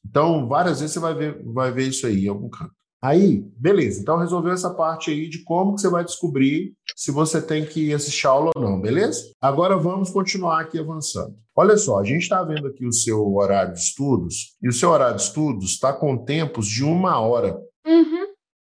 Então, 0.08 0.48
várias 0.48 0.80
vezes 0.80 0.94
você 0.94 1.00
vai 1.00 1.14
ver, 1.14 1.44
vai 1.46 1.72
ver 1.72 1.88
isso 1.88 2.08
aí 2.08 2.26
em 2.26 2.30
algum 2.30 2.50
canto. 2.50 2.74
Aí, 3.02 3.46
beleza. 3.56 4.02
Então, 4.02 4.18
resolveu 4.18 4.52
essa 4.52 4.74
parte 4.74 5.10
aí 5.10 5.30
de 5.30 5.42
como 5.44 5.76
que 5.76 5.82
você 5.82 5.90
vai 5.90 6.04
descobrir 6.04 6.74
se 6.96 7.12
você 7.12 7.42
tem 7.42 7.66
que 7.66 7.94
assistir 7.94 8.28
aula 8.28 8.52
ou 8.54 8.62
não, 8.62 8.82
beleza? 8.82 9.32
Agora 9.42 9.78
vamos 9.78 10.10
continuar 10.10 10.60
aqui 10.60 10.78
avançando. 10.78 11.34
Olha 11.56 11.78
só, 11.78 12.00
a 12.00 12.04
gente 12.04 12.24
está 12.24 12.44
vendo 12.44 12.68
aqui 12.68 12.86
o 12.86 12.92
seu 12.92 13.36
horário 13.36 13.74
de 13.74 13.80
estudos, 13.80 14.56
e 14.62 14.68
o 14.68 14.74
seu 14.74 14.90
horário 14.90 15.16
de 15.16 15.22
estudos 15.22 15.72
está 15.72 15.94
com 15.94 16.18
tempos 16.18 16.68
de 16.68 16.84
uma 16.84 17.20
hora. 17.20 17.58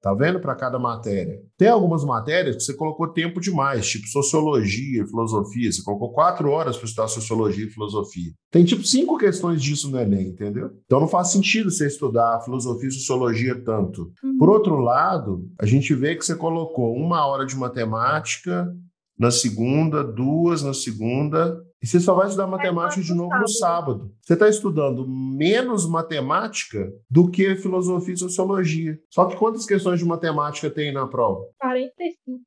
Tá 0.05 0.13
vendo? 0.13 0.39
Para 0.39 0.53
cada 0.53 0.77
matéria. 0.77 1.41
Tem 1.57 1.67
algumas 1.67 2.05
matérias 2.05 2.57
que 2.57 2.61
você 2.61 2.75
colocou 2.75 3.07
tempo 3.07 3.41
demais, 3.41 3.87
tipo 3.89 4.05
sociologia 4.05 5.01
e 5.01 5.07
filosofia. 5.07 5.71
Você 5.71 5.81
colocou 5.81 6.13
quatro 6.13 6.51
horas 6.51 6.77
para 6.77 6.85
estudar 6.85 7.07
sociologia 7.07 7.65
e 7.65 7.71
filosofia. 7.71 8.31
Tem 8.51 8.63
tipo 8.63 8.83
cinco 8.85 9.17
questões 9.17 9.59
disso 9.63 9.89
no 9.89 9.99
Enem, 9.99 10.27
entendeu? 10.27 10.69
Então 10.85 10.99
não 10.99 11.07
faz 11.07 11.29
sentido 11.29 11.71
você 11.71 11.87
estudar 11.87 12.39
filosofia 12.41 12.87
e 12.87 12.91
sociologia 12.91 13.59
tanto. 13.63 14.11
Uhum. 14.23 14.37
Por 14.37 14.47
outro 14.47 14.77
lado, 14.77 15.49
a 15.59 15.65
gente 15.65 15.95
vê 15.95 16.15
que 16.15 16.23
você 16.23 16.35
colocou 16.35 16.93
uma 16.93 17.25
hora 17.25 17.43
de 17.43 17.55
matemática 17.55 18.71
na 19.17 19.31
segunda, 19.31 20.03
duas 20.03 20.61
na 20.61 20.75
segunda, 20.75 21.59
e 21.85 21.87
você 21.87 21.99
só 21.99 22.15
vai 22.15 22.25
estudar 22.25 22.47
matemática 22.47 22.99
de 22.99 23.13
novo 23.13 23.37
no 23.37 23.47
sábado. 23.47 24.11
Você 24.19 24.33
está 24.33 24.49
estudando 24.49 25.07
menos 25.07 25.87
matemática 25.87 26.91
do 27.07 27.29
que 27.29 27.55
filosofia 27.57 28.15
e 28.15 28.17
sociologia. 28.17 28.99
Só 29.07 29.25
que 29.25 29.35
quantas 29.35 29.67
questões 29.67 29.99
de 29.99 30.05
matemática 30.05 30.67
tem 30.67 30.91
na 30.91 31.05
prova? 31.05 31.45
45. 31.59 32.41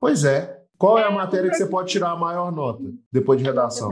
Pois 0.00 0.24
é. 0.24 0.64
Qual 0.76 0.98
é, 0.98 1.02
é 1.02 1.04
a 1.04 1.12
matéria 1.12 1.48
que 1.48 1.54
você 1.54 1.66
pode 1.66 1.92
tirar 1.92 2.10
a 2.10 2.16
maior 2.16 2.50
nota 2.50 2.82
depois 3.12 3.38
de 3.38 3.44
redação? 3.44 3.88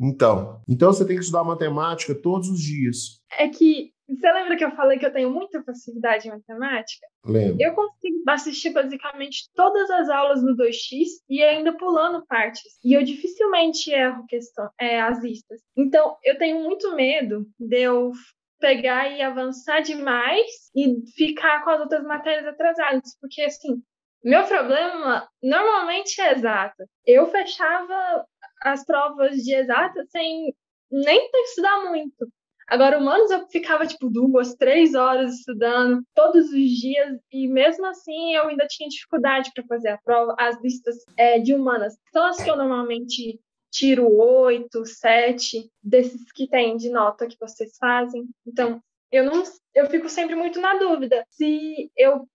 Então, 0.00 0.62
então 0.66 0.90
você 0.90 1.04
tem 1.04 1.16
que 1.16 1.22
estudar 1.22 1.44
matemática 1.44 2.14
todos 2.14 2.48
os 2.48 2.58
dias. 2.58 3.20
É 3.38 3.46
que 3.48 3.92
você 4.08 4.32
lembra 4.32 4.56
que 4.56 4.64
eu 4.64 4.70
falei 4.72 4.98
que 4.98 5.06
eu 5.06 5.12
tenho 5.12 5.30
muita 5.30 5.62
facilidade 5.62 6.28
em 6.28 6.30
matemática? 6.30 7.06
Lembro. 7.24 7.56
Eu 7.58 7.74
consigo 7.74 8.18
assistir 8.28 8.70
basicamente 8.70 9.48
todas 9.54 9.90
as 9.90 10.08
aulas 10.10 10.42
no 10.42 10.54
2x 10.56 11.06
e 11.28 11.42
ainda 11.42 11.76
pulando 11.76 12.24
partes. 12.26 12.62
E 12.84 12.92
eu 12.92 13.02
dificilmente 13.02 13.90
erro 13.90 14.26
questão, 14.26 14.68
é, 14.78 15.00
as 15.00 15.22
listas. 15.22 15.60
Então, 15.76 16.16
eu 16.22 16.36
tenho 16.36 16.62
muito 16.62 16.94
medo 16.94 17.46
de 17.58 17.80
eu 17.80 18.12
pegar 18.60 19.08
e 19.10 19.22
avançar 19.22 19.80
demais 19.80 20.70
e 20.74 21.02
ficar 21.14 21.64
com 21.64 21.70
as 21.70 21.80
outras 21.80 22.04
matérias 22.04 22.46
atrasadas. 22.46 23.16
Porque, 23.20 23.42
assim, 23.42 23.82
meu 24.22 24.46
problema 24.46 25.28
normalmente 25.42 26.20
é 26.20 26.32
exata. 26.32 26.86
Eu 27.06 27.26
fechava 27.30 28.26
as 28.62 28.84
provas 28.84 29.36
de 29.36 29.54
exata 29.54 30.04
sem 30.10 30.54
nem 30.90 31.30
ter 31.30 31.38
que 31.38 31.48
estudar 31.48 31.84
muito. 31.88 32.28
Agora, 32.68 32.98
humanos, 32.98 33.30
eu 33.30 33.46
ficava, 33.48 33.86
tipo, 33.86 34.08
duas, 34.08 34.54
três 34.54 34.94
horas 34.94 35.34
estudando 35.34 36.02
todos 36.14 36.46
os 36.46 36.70
dias, 36.70 37.18
e 37.32 37.46
mesmo 37.48 37.86
assim 37.86 38.34
eu 38.34 38.48
ainda 38.48 38.66
tinha 38.66 38.88
dificuldade 38.88 39.50
para 39.54 39.64
fazer 39.64 39.90
a 39.90 39.98
prova. 39.98 40.34
As 40.38 40.60
listas 40.62 40.96
é, 41.16 41.38
de 41.38 41.54
humanas 41.54 41.96
são 42.12 42.24
as 42.26 42.42
que 42.42 42.50
eu 42.50 42.56
normalmente 42.56 43.38
tiro 43.70 44.08
oito, 44.08 44.86
sete 44.86 45.68
desses 45.82 46.30
que 46.32 46.48
tem 46.48 46.76
de 46.76 46.90
nota 46.90 47.26
que 47.26 47.36
vocês 47.40 47.76
fazem. 47.78 48.24
Então, 48.46 48.80
eu 49.10 49.24
não, 49.24 49.42
eu 49.74 49.88
fico 49.90 50.08
sempre 50.08 50.34
muito 50.34 50.60
na 50.60 50.76
dúvida 50.76 51.24
se 51.28 51.90
eu 51.96 52.26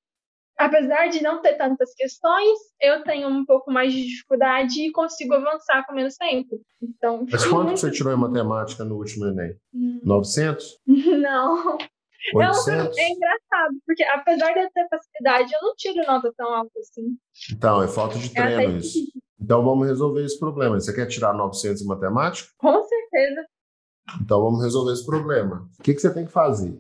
apesar 0.60 1.08
de 1.08 1.24
não 1.24 1.42
ter 1.42 1.54
tantas 1.54 1.94
questões, 1.96 2.60
eu 2.82 3.02
tenho 3.04 3.30
um 3.30 3.46
pouco 3.46 3.72
mais 3.72 3.94
de 3.94 4.04
dificuldade 4.06 4.82
e 4.82 4.92
consigo 4.92 5.34
avançar 5.34 5.86
com 5.88 5.94
menos 5.94 6.16
tempo. 6.18 6.60
Então, 6.82 7.26
Mas 7.32 7.46
quanto 7.46 7.68
muito... 7.68 7.80
você 7.80 7.90
tirou 7.90 8.14
em 8.14 8.18
matemática 8.18 8.84
no 8.84 8.98
último 8.98 9.28
Enem? 9.28 9.56
Hum. 9.74 10.02
900? 10.04 10.80
Não. 11.22 11.78
800? 12.36 12.98
é 12.98 13.10
engraçado, 13.10 13.78
porque 13.86 14.04
apesar 14.04 14.52
de 14.52 14.60
eu 14.60 14.70
ter 14.74 14.88
facilidade, 14.90 15.54
eu 15.54 15.62
não 15.62 15.74
tiro 15.78 16.06
nota 16.06 16.34
tão 16.36 16.54
alta 16.54 16.78
assim. 16.78 17.16
Então, 17.50 17.82
é 17.82 17.88
falta 17.88 18.20
de 18.20 18.28
é 18.28 18.42
treino 18.42 18.74
é 18.74 18.78
isso. 18.78 19.00
Então, 19.40 19.64
vamos 19.64 19.88
resolver 19.88 20.26
esse 20.26 20.38
problema. 20.38 20.78
Você 20.78 20.94
quer 20.94 21.06
tirar 21.06 21.34
900 21.34 21.82
em 21.82 21.86
matemática? 21.86 22.50
Com 22.58 22.84
certeza. 22.84 23.48
Então, 24.22 24.42
vamos 24.42 24.62
resolver 24.62 24.92
esse 24.92 25.06
problema. 25.06 25.70
O 25.80 25.82
que, 25.82 25.94
que 25.94 26.02
você 26.02 26.14
tem 26.14 26.26
que 26.26 26.32
fazer? 26.32 26.78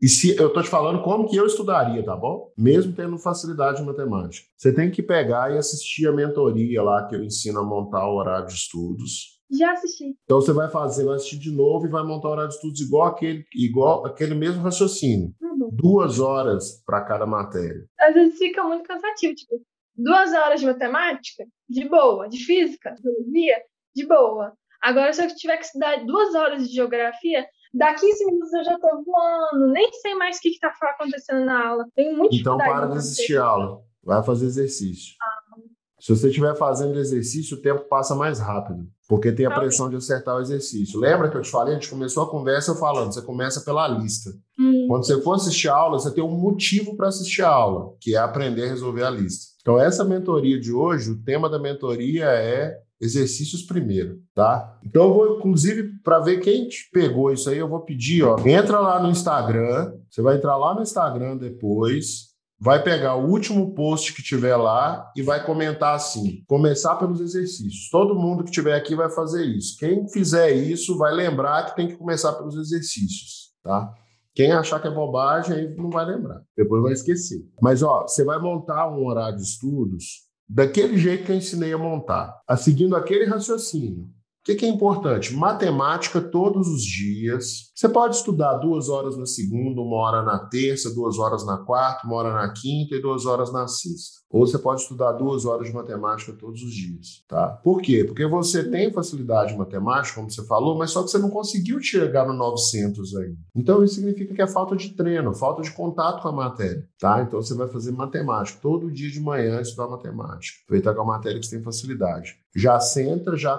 E 0.00 0.08
se 0.08 0.36
eu 0.36 0.48
estou 0.48 0.62
te 0.62 0.68
falando 0.68 1.02
como 1.02 1.28
que 1.28 1.36
eu 1.36 1.46
estudaria, 1.46 2.04
tá 2.04 2.14
bom? 2.14 2.52
Mesmo 2.56 2.92
tendo 2.94 3.18
facilidade 3.18 3.80
em 3.80 3.86
matemática. 3.86 4.46
Você 4.56 4.72
tem 4.74 4.90
que 4.90 5.02
pegar 5.02 5.52
e 5.54 5.58
assistir 5.58 6.06
a 6.06 6.12
mentoria 6.12 6.82
lá 6.82 7.06
que 7.06 7.14
eu 7.14 7.24
ensino 7.24 7.60
a 7.60 7.64
montar 7.64 8.06
o 8.06 8.16
horário 8.16 8.46
de 8.46 8.54
estudos. 8.54 9.36
Já 9.50 9.72
assisti. 9.72 10.16
Então 10.24 10.40
você 10.40 10.52
vai 10.52 10.68
fazer, 10.68 11.04
vai 11.04 11.16
assistir 11.16 11.38
de 11.38 11.50
novo 11.50 11.86
e 11.86 11.90
vai 11.90 12.02
montar 12.04 12.28
o 12.28 12.32
horário 12.32 12.50
de 12.50 12.56
estudos 12.56 12.80
igual 12.80 13.06
aquele, 13.06 13.44
igual 13.54 14.04
aquele 14.04 14.34
mesmo 14.34 14.62
raciocínio. 14.62 15.32
Uhum. 15.40 15.70
duas 15.72 16.20
horas 16.20 16.82
para 16.84 17.04
cada 17.04 17.24
matéria. 17.24 17.86
Às 17.98 18.14
vezes 18.14 18.38
fica 18.38 18.62
muito 18.64 18.84
cansativo, 18.84 19.34
tipo, 19.34 19.54
duas 19.94 20.32
horas 20.32 20.60
de 20.60 20.66
matemática, 20.66 21.44
de 21.68 21.88
boa, 21.88 22.28
de 22.28 22.38
física, 22.44 22.90
de 22.90 23.02
biologia, 23.02 23.56
de 23.94 24.06
boa. 24.06 24.52
Agora, 24.82 25.12
se 25.12 25.24
eu 25.24 25.34
tiver 25.34 25.56
que 25.56 25.64
estudar 25.64 26.04
duas 26.04 26.34
horas 26.34 26.68
de 26.68 26.74
geografia, 26.74 27.46
dá 27.76 27.94
15 27.94 28.26
minutos 28.26 28.52
eu 28.52 28.64
já 28.64 28.78
tô 28.78 29.02
voando, 29.04 29.68
nem 29.72 29.92
sei 29.92 30.14
mais 30.14 30.38
o 30.38 30.40
que, 30.40 30.48
está 30.48 30.68
acontecendo 30.68 31.44
na 31.44 31.68
aula. 31.68 31.86
Tenho 31.94 32.16
muito 32.16 32.34
Então, 32.34 32.56
para 32.56 32.86
de 32.86 32.98
assistir 32.98 33.38
a 33.38 33.44
aula, 33.44 33.82
vai 34.02 34.22
fazer 34.22 34.46
exercício. 34.46 35.14
Ah. 35.20 35.60
Se 36.00 36.14
você 36.14 36.28
estiver 36.28 36.54
fazendo 36.56 36.98
exercício, 36.98 37.56
o 37.56 37.62
tempo 37.62 37.88
passa 37.88 38.14
mais 38.14 38.38
rápido, 38.38 38.86
porque 39.08 39.32
tem 39.32 39.46
a 39.46 39.54
pressão 39.54 39.88
de 39.88 39.96
acertar 39.96 40.36
o 40.36 40.40
exercício. 40.40 40.98
Lembra 40.98 41.30
que 41.30 41.36
eu 41.36 41.42
te 41.42 41.50
falei? 41.50 41.74
A 41.74 41.78
gente 41.78 41.90
começou 41.90 42.22
a 42.22 42.30
conversa 42.30 42.74
falando, 42.74 43.12
você 43.12 43.22
começa 43.22 43.60
pela 43.60 43.86
lista. 43.86 44.30
Hum. 44.58 44.86
Quando 44.88 45.06
você 45.06 45.20
for 45.22 45.34
assistir 45.34 45.68
a 45.68 45.76
aula, 45.76 45.98
você 45.98 46.12
tem 46.12 46.24
um 46.24 46.38
motivo 46.38 46.96
para 46.96 47.08
assistir 47.08 47.42
a 47.42 47.48
aula, 47.48 47.92
que 48.00 48.14
é 48.14 48.18
aprender 48.18 48.64
a 48.64 48.68
resolver 48.68 49.04
a 49.04 49.10
lista. 49.10 49.54
Então, 49.60 49.80
essa 49.80 50.04
mentoria 50.04 50.58
de 50.60 50.72
hoje, 50.72 51.10
o 51.10 51.22
tema 51.22 51.48
da 51.48 51.58
mentoria 51.58 52.26
é 52.26 52.78
exercícios 53.00 53.62
primeiro, 53.62 54.20
tá? 54.34 54.78
Então 54.82 55.04
eu 55.04 55.14
vou, 55.14 55.38
inclusive, 55.38 55.90
para 56.02 56.18
ver 56.20 56.40
quem 56.40 56.66
te 56.66 56.88
pegou 56.92 57.30
isso 57.30 57.50
aí, 57.50 57.58
eu 57.58 57.68
vou 57.68 57.80
pedir, 57.80 58.22
ó, 58.22 58.36
entra 58.46 58.80
lá 58.80 59.02
no 59.02 59.10
Instagram, 59.10 59.92
você 60.10 60.22
vai 60.22 60.36
entrar 60.36 60.56
lá 60.56 60.74
no 60.74 60.82
Instagram 60.82 61.36
depois, 61.36 62.35
vai 62.58 62.82
pegar 62.82 63.14
o 63.16 63.28
último 63.28 63.74
post 63.74 64.14
que 64.14 64.22
tiver 64.22 64.56
lá 64.56 65.10
e 65.16 65.22
vai 65.22 65.44
comentar 65.44 65.94
assim: 65.94 66.42
começar 66.46 66.96
pelos 66.96 67.20
exercícios. 67.20 67.88
Todo 67.90 68.14
mundo 68.14 68.44
que 68.44 68.50
tiver 68.50 68.74
aqui 68.74 68.94
vai 68.94 69.10
fazer 69.10 69.44
isso. 69.44 69.76
Quem 69.78 70.08
fizer 70.08 70.52
isso 70.52 70.96
vai 70.96 71.12
lembrar 71.12 71.66
que 71.66 71.76
tem 71.76 71.88
que 71.88 71.96
começar 71.96 72.32
pelos 72.34 72.56
exercícios, 72.56 73.52
tá? 73.62 73.92
Quem 74.34 74.52
achar 74.52 74.80
que 74.80 74.86
é 74.86 74.90
bobagem 74.90 75.56
aí 75.56 75.76
não 75.76 75.88
vai 75.88 76.04
lembrar, 76.04 76.42
depois 76.56 76.82
vai 76.82 76.92
esquecer. 76.92 77.42
Mas 77.60 77.82
ó, 77.82 78.02
você 78.02 78.22
vai 78.22 78.38
montar 78.38 78.90
um 78.90 79.06
horário 79.06 79.36
de 79.36 79.42
estudos 79.42 80.26
daquele 80.48 80.98
jeito 80.98 81.24
que 81.24 81.32
eu 81.32 81.36
ensinei 81.36 81.72
a 81.72 81.78
montar, 81.78 82.38
a 82.46 82.56
seguindo 82.56 82.94
aquele 82.94 83.24
raciocínio 83.24 84.08
que, 84.46 84.54
que 84.54 84.64
é 84.64 84.68
importante? 84.68 85.34
Matemática 85.34 86.20
todos 86.20 86.68
os 86.68 86.82
dias. 86.84 87.72
Você 87.74 87.88
pode 87.88 88.14
estudar 88.14 88.58
duas 88.58 88.88
horas 88.88 89.16
na 89.16 89.26
segunda, 89.26 89.80
uma 89.80 89.96
hora 89.96 90.22
na 90.22 90.38
terça, 90.38 90.94
duas 90.94 91.18
horas 91.18 91.44
na 91.44 91.58
quarta, 91.58 92.06
uma 92.06 92.14
hora 92.14 92.32
na 92.32 92.52
quinta 92.52 92.94
e 92.94 93.02
duas 93.02 93.26
horas 93.26 93.52
na 93.52 93.66
sexta. 93.66 94.24
Ou 94.30 94.46
você 94.46 94.58
pode 94.58 94.82
estudar 94.82 95.12
duas 95.12 95.44
horas 95.44 95.66
de 95.66 95.74
matemática 95.74 96.32
todos 96.32 96.62
os 96.62 96.72
dias, 96.72 97.24
tá? 97.28 97.48
Por 97.62 97.80
quê? 97.80 98.04
Porque 98.04 98.26
você 98.26 98.68
tem 98.68 98.92
facilidade 98.92 99.54
em 99.54 99.56
matemática, 99.56 100.14
como 100.14 100.30
você 100.30 100.44
falou, 100.46 100.76
mas 100.76 100.90
só 100.90 101.02
que 101.02 101.10
você 101.10 101.18
não 101.18 101.30
conseguiu 101.30 101.80
chegar 101.80 102.26
no 102.26 102.32
900 102.32 103.16
ainda. 103.16 103.38
Então 103.54 103.82
isso 103.82 103.94
significa 103.96 104.34
que 104.34 104.42
é 104.42 104.46
falta 104.46 104.76
de 104.76 104.90
treino, 104.90 105.34
falta 105.34 105.62
de 105.62 105.72
contato 105.72 106.22
com 106.22 106.28
a 106.28 106.32
matéria, 106.32 106.88
tá? 107.00 107.22
Então 107.22 107.40
você 107.40 107.54
vai 107.54 107.68
fazer 107.68 107.92
matemática 107.92 108.58
todo 108.60 108.92
dia 108.92 109.10
de 109.10 109.20
manhã 109.20 109.60
estudar 109.60 109.88
matemática. 109.88 110.58
Aproveitar 110.64 110.94
com 110.94 111.02
a 111.02 111.06
matéria 111.06 111.40
que 111.40 111.46
você 111.46 111.56
tem 111.56 111.64
facilidade. 111.64 112.36
Já 112.56 112.80
senta, 112.80 113.36
já 113.36 113.56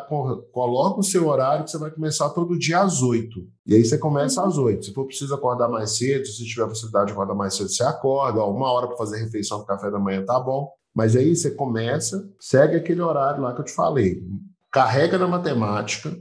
coloca 0.52 1.00
o 1.00 1.04
seu 1.04 1.28
horário 1.28 1.64
que 1.64 1.70
você 1.70 1.78
vai 1.78 1.92
começar 1.92 2.30
todo 2.32 2.58
dia 2.58 2.80
às 2.80 3.04
8. 3.04 3.48
E 3.68 3.76
aí 3.76 3.86
você 3.86 3.98
começa 3.98 4.44
às 4.44 4.58
8. 4.58 4.86
Se 4.86 4.94
for 4.94 5.06
preciso 5.06 5.36
acordar 5.36 5.70
mais 5.70 5.98
cedo, 5.98 6.26
se 6.26 6.44
tiver 6.46 6.68
facilidade 6.68 7.08
de 7.08 7.12
acordar 7.14 7.36
mais 7.36 7.56
cedo, 7.56 7.70
você 7.70 7.84
acorda. 7.84 8.40
Ó, 8.40 8.52
uma 8.52 8.72
hora 8.72 8.88
para 8.88 8.98
fazer 8.98 9.20
refeição 9.20 9.64
café 9.64 9.92
da 9.92 10.00
manhã 10.00 10.26
tá 10.26 10.40
bom. 10.40 10.72
Mas 10.96 11.16
aí 11.16 11.36
você 11.36 11.52
começa, 11.52 12.28
segue 12.40 12.76
aquele 12.76 13.02
horário 13.02 13.44
lá 13.44 13.54
que 13.54 13.62
eu 13.62 13.66
te 13.66 13.72
falei. 13.72 14.24
Carrega 14.72 15.20
na 15.20 15.28
matemática, 15.28 16.18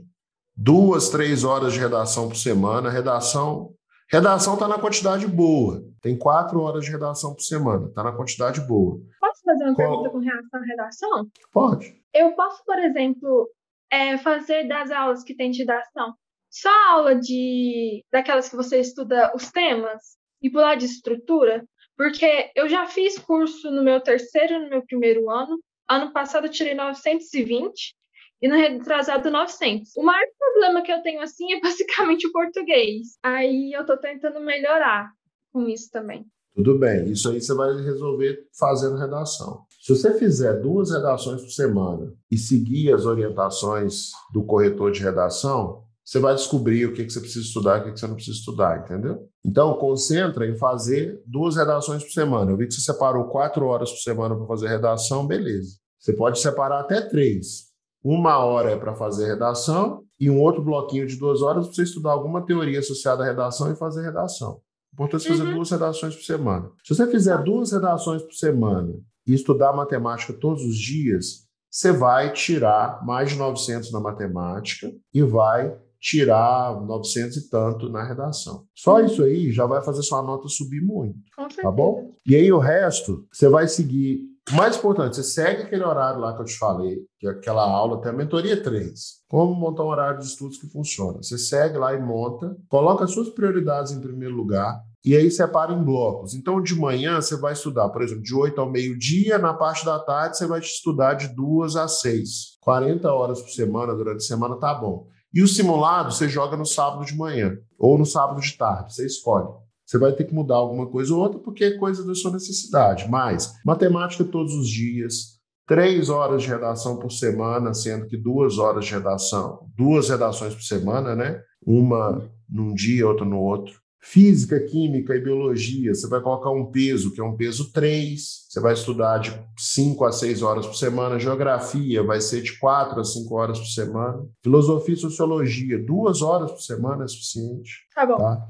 duas, 0.55 1.09
três 1.09 1.43
horas 1.43 1.73
de 1.73 1.79
redação 1.79 2.27
por 2.27 2.37
semana. 2.37 2.91
Redação 2.91 3.73
Redação 4.09 4.53
está 4.53 4.69
na 4.69 4.79
quantidade 4.79 5.27
boa. 5.27 5.83
Tem 6.01 6.17
quatro 6.17 6.61
horas 6.61 6.85
de 6.85 6.91
redação 6.91 7.33
por 7.33 7.41
semana. 7.41 7.87
Está 7.87 8.03
na 8.03 8.13
quantidade 8.13 8.61
boa. 8.61 9.01
Fazer 9.47 9.63
uma 9.63 9.75
Qual... 9.75 9.89
pergunta 9.89 10.09
com 10.11 10.19
relação 10.19 10.59
à 10.59 10.65
redação? 10.65 11.27
Pode. 11.51 12.01
Eu 12.13 12.33
posso, 12.33 12.63
por 12.65 12.77
exemplo, 12.79 13.49
é, 13.89 14.17
fazer 14.17 14.67
das 14.67 14.91
aulas 14.91 15.23
que 15.23 15.35
tem 15.35 15.51
de 15.51 15.59
redação 15.59 16.13
só 16.49 16.69
aula 16.89 17.15
de 17.15 18.03
daquelas 18.11 18.49
que 18.49 18.55
você 18.55 18.79
estuda 18.79 19.31
os 19.35 19.51
temas 19.51 20.17
e 20.41 20.49
pular 20.49 20.75
de 20.75 20.85
estrutura? 20.85 21.67
Porque 21.95 22.51
eu 22.55 22.69
já 22.69 22.85
fiz 22.85 23.17
curso 23.17 23.71
no 23.71 23.83
meu 23.83 23.99
terceiro 24.01 24.53
e 24.53 24.59
no 24.59 24.69
meu 24.69 24.85
primeiro 24.85 25.29
ano. 25.29 25.59
Ano 25.89 26.11
passado 26.11 26.47
eu 26.47 26.51
tirei 26.51 26.75
920 26.75 27.95
e 28.41 28.47
no 28.47 28.55
retrasado 28.55 29.31
900. 29.31 29.95
O 29.95 30.03
maior 30.03 30.25
problema 30.37 30.81
que 30.81 30.91
eu 30.91 31.01
tenho 31.01 31.21
assim 31.21 31.53
é 31.53 31.59
basicamente 31.61 32.27
o 32.27 32.31
português. 32.31 33.17
Aí 33.23 33.71
eu 33.73 33.85
tô 33.85 33.97
tentando 33.97 34.39
melhorar 34.39 35.11
com 35.51 35.67
isso 35.67 35.89
também. 35.91 36.25
Tudo 36.57 36.79
bem, 36.79 37.11
isso 37.11 37.29
aí 37.29 37.39
você 37.39 37.53
vai 37.53 37.71
resolver 37.83 38.47
fazendo 38.57 38.97
redação. 38.97 39.61
Se 39.79 39.95
você 39.95 40.17
fizer 40.17 40.59
duas 40.59 40.89
redações 40.89 41.39
por 41.39 41.51
semana 41.51 42.11
e 42.31 42.37
seguir 42.37 42.91
as 42.91 43.05
orientações 43.05 44.09
do 44.33 44.43
corretor 44.43 44.91
de 44.91 45.03
redação, 45.03 45.83
você 46.03 46.17
vai 46.17 46.33
descobrir 46.33 46.87
o 46.87 46.93
que, 46.93 47.07
você 47.07 47.19
precisa 47.19 47.45
estudar 47.45 47.77
e 47.77 47.81
o 47.81 47.83
que, 47.83 47.91
que 47.91 47.99
você 47.99 48.07
não 48.07 48.15
precisa 48.15 48.37
estudar, 48.39 48.79
entendeu? 48.79 49.19
Então, 49.45 49.75
concentra 49.75 50.47
em 50.47 50.57
fazer 50.57 51.21
duas 51.27 51.55
redações 51.55 52.03
por 52.03 52.09
semana. 52.09 52.49
Eu 52.49 52.57
vi 52.57 52.65
que 52.65 52.73
você 52.73 52.81
separou 52.81 53.25
quatro 53.25 53.67
horas 53.67 53.91
por 53.91 53.99
semana 53.99 54.35
para 54.35 54.47
fazer 54.47 54.67
redação, 54.67 55.27
beleza. 55.27 55.75
Você 55.99 56.11
pode 56.11 56.39
separar 56.39 56.79
até 56.79 57.01
três. 57.01 57.67
Uma 58.03 58.39
hora 58.39 58.71
é 58.71 58.75
para 58.75 58.95
fazer 58.95 59.27
redação 59.27 60.03
e 60.19 60.27
um 60.27 60.41
outro 60.41 60.63
bloquinho 60.63 61.05
de 61.05 61.17
duas 61.17 61.43
horas 61.43 61.67
para 61.67 61.75
você 61.75 61.83
estudar 61.83 62.13
alguma 62.13 62.43
teoria 62.43 62.79
associada 62.79 63.21
à 63.21 63.27
redação 63.27 63.71
e 63.71 63.75
fazer 63.75 64.01
redação. 64.01 64.59
Importante 64.93 65.27
fazer 65.27 65.43
uhum. 65.43 65.55
duas 65.55 65.69
redações 65.69 66.15
por 66.15 66.23
semana. 66.23 66.71
Se 66.83 66.95
você 66.95 67.07
fizer 67.07 67.43
duas 67.43 67.71
redações 67.71 68.21
por 68.23 68.33
semana 68.33 68.93
e 69.27 69.33
estudar 69.33 69.73
matemática 69.73 70.33
todos 70.33 70.63
os 70.63 70.77
dias, 70.77 71.47
você 71.69 71.91
vai 71.91 72.33
tirar 72.33 73.05
mais 73.05 73.29
de 73.29 73.35
900 73.37 73.91
na 73.91 73.99
matemática 73.99 74.91
e 75.13 75.21
vai 75.21 75.77
tirar 75.99 76.79
900 76.81 77.37
e 77.37 77.49
tanto 77.49 77.89
na 77.89 78.03
redação. 78.03 78.65
Só 78.75 78.95
uhum. 78.95 79.05
isso 79.05 79.23
aí 79.23 79.51
já 79.51 79.65
vai 79.65 79.83
fazer 79.83 80.03
sua 80.03 80.21
nota 80.21 80.47
subir 80.47 80.81
muito, 80.81 81.19
tá 81.61 81.71
bom? 81.71 82.13
E 82.25 82.35
aí 82.35 82.51
o 82.51 82.59
resto, 82.59 83.27
você 83.31 83.49
vai 83.49 83.67
seguir 83.67 84.21
mais 84.55 84.77
importante, 84.77 85.17
você 85.17 85.23
segue 85.23 85.63
aquele 85.63 85.83
horário 85.83 86.21
lá 86.21 86.33
que 86.33 86.41
eu 86.41 86.45
te 86.45 86.57
falei, 86.57 86.99
que 87.19 87.27
é 87.27 87.31
aquela 87.31 87.63
aula, 87.63 88.01
tem 88.01 88.11
a 88.11 88.15
mentoria 88.15 88.61
3. 88.61 88.99
Como 89.27 89.53
montar 89.53 89.83
um 89.83 89.87
horário 89.87 90.19
de 90.19 90.25
estudos 90.25 90.57
que 90.57 90.69
funciona. 90.69 91.17
Você 91.21 91.37
segue 91.37 91.77
lá 91.77 91.93
e 91.93 92.01
monta, 92.01 92.55
coloca 92.69 93.03
as 93.03 93.11
suas 93.11 93.29
prioridades 93.29 93.91
em 93.91 93.99
primeiro 93.99 94.35
lugar, 94.35 94.81
e 95.03 95.15
aí 95.15 95.29
separa 95.29 95.73
em 95.73 95.83
blocos. 95.83 96.33
Então, 96.33 96.61
de 96.61 96.75
manhã 96.75 97.19
você 97.19 97.35
vai 97.37 97.53
estudar, 97.53 97.89
por 97.89 98.01
exemplo, 98.01 98.23
de 98.23 98.33
8 98.33 98.59
ao 98.59 98.71
meio-dia, 98.71 99.37
na 99.37 99.53
parte 99.53 99.85
da 99.85 99.99
tarde 99.99 100.37
você 100.37 100.47
vai 100.47 100.59
estudar 100.59 101.15
de 101.15 101.27
2 101.35 101.75
a 101.75 101.87
6. 101.87 102.57
40 102.61 103.11
horas 103.11 103.41
por 103.41 103.49
semana, 103.49 103.95
durante 103.95 104.17
a 104.17 104.27
semana, 104.27 104.57
tá 104.57 104.73
bom. 104.73 105.07
E 105.33 105.43
o 105.43 105.47
simulado 105.47 106.11
você 106.11 106.27
joga 106.27 106.55
no 106.55 106.65
sábado 106.65 107.05
de 107.05 107.15
manhã 107.15 107.57
ou 107.77 107.97
no 107.97 108.05
sábado 108.05 108.41
de 108.41 108.57
tarde, 108.57 108.93
você 108.93 109.05
escolhe. 109.05 109.47
Você 109.87 109.97
vai 109.97 110.11
ter 110.11 110.25
que 110.25 110.33
mudar 110.33 110.55
alguma 110.55 110.85
coisa 110.85 111.13
ou 111.13 111.21
outra 111.21 111.39
porque 111.39 111.63
é 111.63 111.77
coisa 111.77 112.05
da 112.05 112.13
sua 112.13 112.33
necessidade. 112.33 113.09
Mas 113.09 113.53
matemática 113.65 114.25
todos 114.25 114.53
os 114.53 114.67
dias, 114.67 115.37
três 115.65 116.09
horas 116.09 116.43
de 116.43 116.49
redação 116.49 116.99
por 116.99 117.09
semana, 117.09 117.73
sendo 117.73 118.05
que 118.05 118.17
duas 118.17 118.57
horas 118.57 118.85
de 118.85 118.91
redação, 118.91 119.61
duas 119.77 120.09
redações 120.09 120.53
por 120.53 120.63
semana, 120.63 121.15
né? 121.15 121.41
Uma 121.65 122.29
num 122.49 122.73
dia, 122.73 123.07
outra 123.07 123.25
no 123.25 123.39
outro. 123.39 123.79
Física, 123.99 124.59
química 124.59 125.15
e 125.15 125.21
biologia, 125.21 125.93
você 125.93 126.07
vai 126.07 126.21
colocar 126.21 126.51
um 126.51 126.71
peso, 126.71 127.13
que 127.13 127.19
é 127.19 127.23
um 127.23 127.35
peso 127.35 127.73
3, 127.73 128.21
você 128.47 128.59
vai 128.59 128.73
estudar 128.73 129.17
de 129.17 129.33
5 129.57 130.05
a 130.05 130.11
6 130.11 130.41
horas 130.43 130.65
por 130.65 130.75
semana. 130.75 131.19
Geografia 131.19 132.03
vai 132.03 132.21
ser 132.21 132.41
de 132.41 132.57
4 132.57 133.01
a 133.01 133.03
5 133.03 133.35
horas 133.35 133.59
por 133.59 133.67
semana. 133.67 134.25
Filosofia 134.43 134.93
e 134.93 134.97
sociologia, 134.97 135.83
duas 135.83 136.21
horas 136.21 136.51
por 136.51 136.61
semana 136.61 137.05
é 137.05 137.07
suficiente. 137.07 137.87
Tá 137.93 138.05
bom. 138.05 138.17
Tá? 138.17 138.47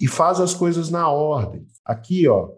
E 0.00 0.06
faz 0.06 0.40
as 0.40 0.54
coisas 0.54 0.90
na 0.90 1.08
ordem. 1.08 1.66
Aqui, 1.84 2.28
ó, 2.28 2.52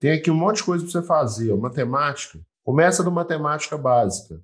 tem 0.00 0.12
aqui 0.12 0.30
um 0.30 0.36
monte 0.36 0.56
de 0.56 0.64
coisa 0.64 0.84
para 0.84 0.92
você 0.92 1.06
fazer. 1.06 1.52
Ó. 1.52 1.56
Matemática, 1.56 2.40
começa 2.64 3.02
do 3.02 3.10
matemática 3.10 3.76
básica 3.76 4.42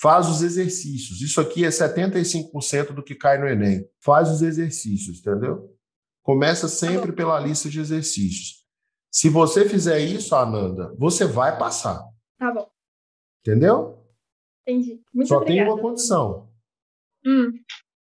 faz 0.00 0.28
os 0.28 0.42
exercícios. 0.42 1.20
Isso 1.20 1.40
aqui 1.40 1.64
é 1.64 1.68
75% 1.68 2.92
do 2.92 3.02
que 3.02 3.14
cai 3.14 3.38
no 3.38 3.46
Enem. 3.46 3.86
Faz 4.00 4.30
os 4.30 4.40
exercícios, 4.40 5.20
entendeu? 5.20 5.76
Começa 6.22 6.68
sempre 6.68 7.12
pela 7.12 7.38
lista 7.38 7.68
de 7.68 7.80
exercícios. 7.80 8.64
Se 9.12 9.28
você 9.28 9.68
fizer 9.68 9.98
isso, 10.00 10.34
Ananda, 10.34 10.94
você 10.96 11.26
vai 11.26 11.58
passar. 11.58 12.02
Tá 12.38 12.50
bom. 12.50 12.70
Entendeu? 13.40 14.02
Entendi. 14.66 15.02
Muito 15.12 15.28
Só 15.28 15.36
obrigada. 15.36 15.66
tem 15.66 15.74
uma 15.74 15.82
condição. 15.82 16.50
Hum. 17.26 17.52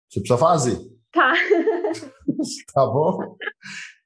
Você 0.09 0.19
precisa 0.19 0.37
fazer. 0.37 0.77
Tá. 1.11 1.33
tá 2.73 2.85
bom? 2.85 3.35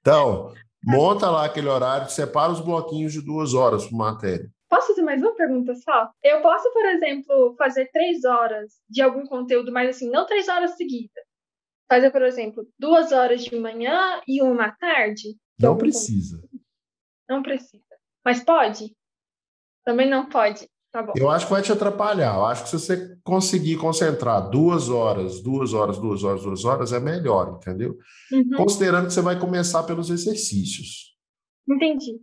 Então, 0.01 0.53
monta 0.83 1.29
lá 1.29 1.45
aquele 1.45 1.67
horário, 1.67 2.09
separa 2.09 2.51
os 2.51 2.61
bloquinhos 2.61 3.13
de 3.13 3.21
duas 3.21 3.53
horas 3.53 3.85
por 3.85 3.97
matéria. 3.97 4.49
Posso 4.69 4.87
fazer 4.87 5.03
mais 5.03 5.21
uma 5.21 5.35
pergunta 5.35 5.73
só? 5.75 6.11
Eu 6.23 6.41
posso, 6.41 6.71
por 6.73 6.85
exemplo, 6.85 7.55
fazer 7.57 7.89
três 7.91 8.25
horas 8.25 8.73
de 8.89 9.01
algum 9.01 9.25
conteúdo, 9.25 9.71
mas 9.71 9.89
assim, 9.89 10.09
não 10.09 10.25
três 10.25 10.47
horas 10.47 10.75
seguidas. 10.75 11.23
Fazer, 11.87 12.11
por 12.11 12.23
exemplo, 12.23 12.67
duas 12.77 13.11
horas 13.11 13.43
de 13.43 13.55
manhã 13.57 14.21
e 14.27 14.41
uma 14.41 14.65
à 14.65 14.71
tarde? 14.71 15.37
Não 15.59 15.77
precisa. 15.77 16.41
Não 17.29 17.43
precisa. 17.43 17.83
Mas 18.23 18.43
pode? 18.43 18.95
Também 19.85 20.09
não 20.09 20.27
pode. 20.27 20.67
Tá 20.95 21.03
bom. 21.03 21.11
Eu 21.13 21.29
acho 21.29 21.45
que 21.45 21.51
vai 21.51 21.61
te 21.61 21.73
atrapalhar. 21.73 22.35
Eu 22.35 22.45
acho 22.45 22.63
que 22.63 22.69
se 22.69 22.79
você 22.79 23.17
conseguir 23.21 23.75
concentrar 23.75 24.49
duas 24.49 24.87
horas, 24.87 25.41
duas 25.41 25.73
horas, 25.73 25.97
duas 25.97 26.23
horas, 26.23 26.43
duas 26.43 26.63
horas, 26.63 26.93
é 26.93 27.01
melhor, 27.01 27.57
entendeu? 27.57 27.97
Uhum. 28.31 28.55
Considerando 28.55 29.07
que 29.07 29.13
você 29.13 29.19
vai 29.19 29.37
começar 29.37 29.83
pelos 29.83 30.09
exercícios. 30.09 31.13
Entendi. 31.69 32.17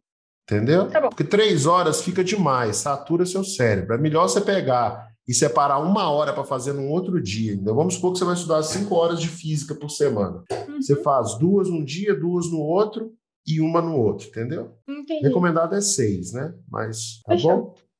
Entendeu? 0.44 0.88
Tá 0.88 1.02
Porque 1.02 1.22
três 1.22 1.66
horas 1.66 2.00
fica 2.00 2.24
demais, 2.24 2.76
satura 2.76 3.26
seu 3.26 3.44
cérebro. 3.44 3.94
É 3.94 3.98
melhor 3.98 4.26
você 4.26 4.40
pegar 4.40 5.06
e 5.28 5.34
separar 5.34 5.78
uma 5.78 6.10
hora 6.10 6.32
para 6.32 6.42
fazer 6.42 6.72
num 6.72 6.88
outro 6.88 7.20
dia. 7.22 7.52
Então, 7.52 7.74
vamos 7.74 7.96
supor 7.96 8.14
que 8.14 8.20
você 8.20 8.24
vai 8.24 8.34
estudar 8.34 8.62
cinco 8.62 8.94
horas 8.94 9.20
de 9.20 9.28
física 9.28 9.74
por 9.74 9.90
semana. 9.90 10.42
Uhum. 10.50 10.80
Você 10.80 10.96
faz 10.96 11.36
duas 11.38 11.68
um 11.68 11.84
dia, 11.84 12.18
duas 12.18 12.50
no 12.50 12.60
outro 12.60 13.12
e 13.46 13.60
uma 13.60 13.82
no 13.82 13.94
outro, 13.98 14.28
entendeu? 14.28 14.72
Entendi. 14.88 15.26
Recomendado 15.26 15.74
é 15.74 15.80
seis, 15.82 16.32
né? 16.32 16.54
Mas 16.70 17.20
tá 17.26 17.34
Fechou. 17.34 17.50
bom? 17.50 17.91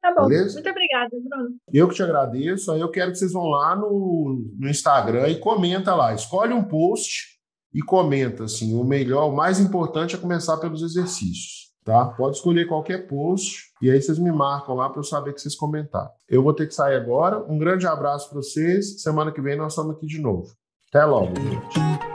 Tá 0.00 0.14
bom. 0.14 0.28
Beleza? 0.28 0.54
Muito 0.54 0.70
obrigada, 0.70 1.10
Bruno. 1.10 1.50
Eu 1.72 1.88
que 1.88 1.94
te 1.94 2.02
agradeço. 2.02 2.72
Aí 2.72 2.80
eu 2.80 2.90
quero 2.90 3.12
que 3.12 3.18
vocês 3.18 3.32
vão 3.32 3.46
lá 3.46 3.76
no, 3.76 4.42
no 4.58 4.68
Instagram 4.68 5.28
e 5.28 5.38
comenta 5.38 5.94
lá. 5.94 6.14
Escolhe 6.14 6.52
um 6.54 6.64
post 6.64 7.38
e 7.72 7.82
comenta 7.82 8.44
assim. 8.44 8.74
O 8.74 8.84
melhor, 8.84 9.28
o 9.28 9.36
mais 9.36 9.60
importante 9.60 10.14
é 10.14 10.18
começar 10.18 10.56
pelos 10.56 10.82
exercícios. 10.82 11.70
Tá? 11.84 12.06
Pode 12.06 12.36
escolher 12.36 12.68
qualquer 12.68 13.06
post 13.06 13.72
e 13.80 13.90
aí 13.90 14.00
vocês 14.00 14.18
me 14.18 14.30
marcam 14.30 14.74
lá 14.74 14.88
para 14.90 15.00
eu 15.00 15.04
saber 15.04 15.32
que 15.32 15.40
vocês 15.40 15.56
comentaram. 15.56 16.10
Eu 16.28 16.42
vou 16.42 16.52
ter 16.52 16.66
que 16.66 16.74
sair 16.74 16.94
agora. 16.94 17.42
Um 17.50 17.58
grande 17.58 17.86
abraço 17.86 18.28
para 18.28 18.36
vocês. 18.36 19.02
Semana 19.02 19.32
que 19.32 19.40
vem 19.40 19.56
nós 19.56 19.72
estamos 19.72 19.96
aqui 19.96 20.06
de 20.06 20.20
novo. 20.20 20.48
Até 20.88 21.04
logo, 21.04 21.34
gente. 21.36 22.09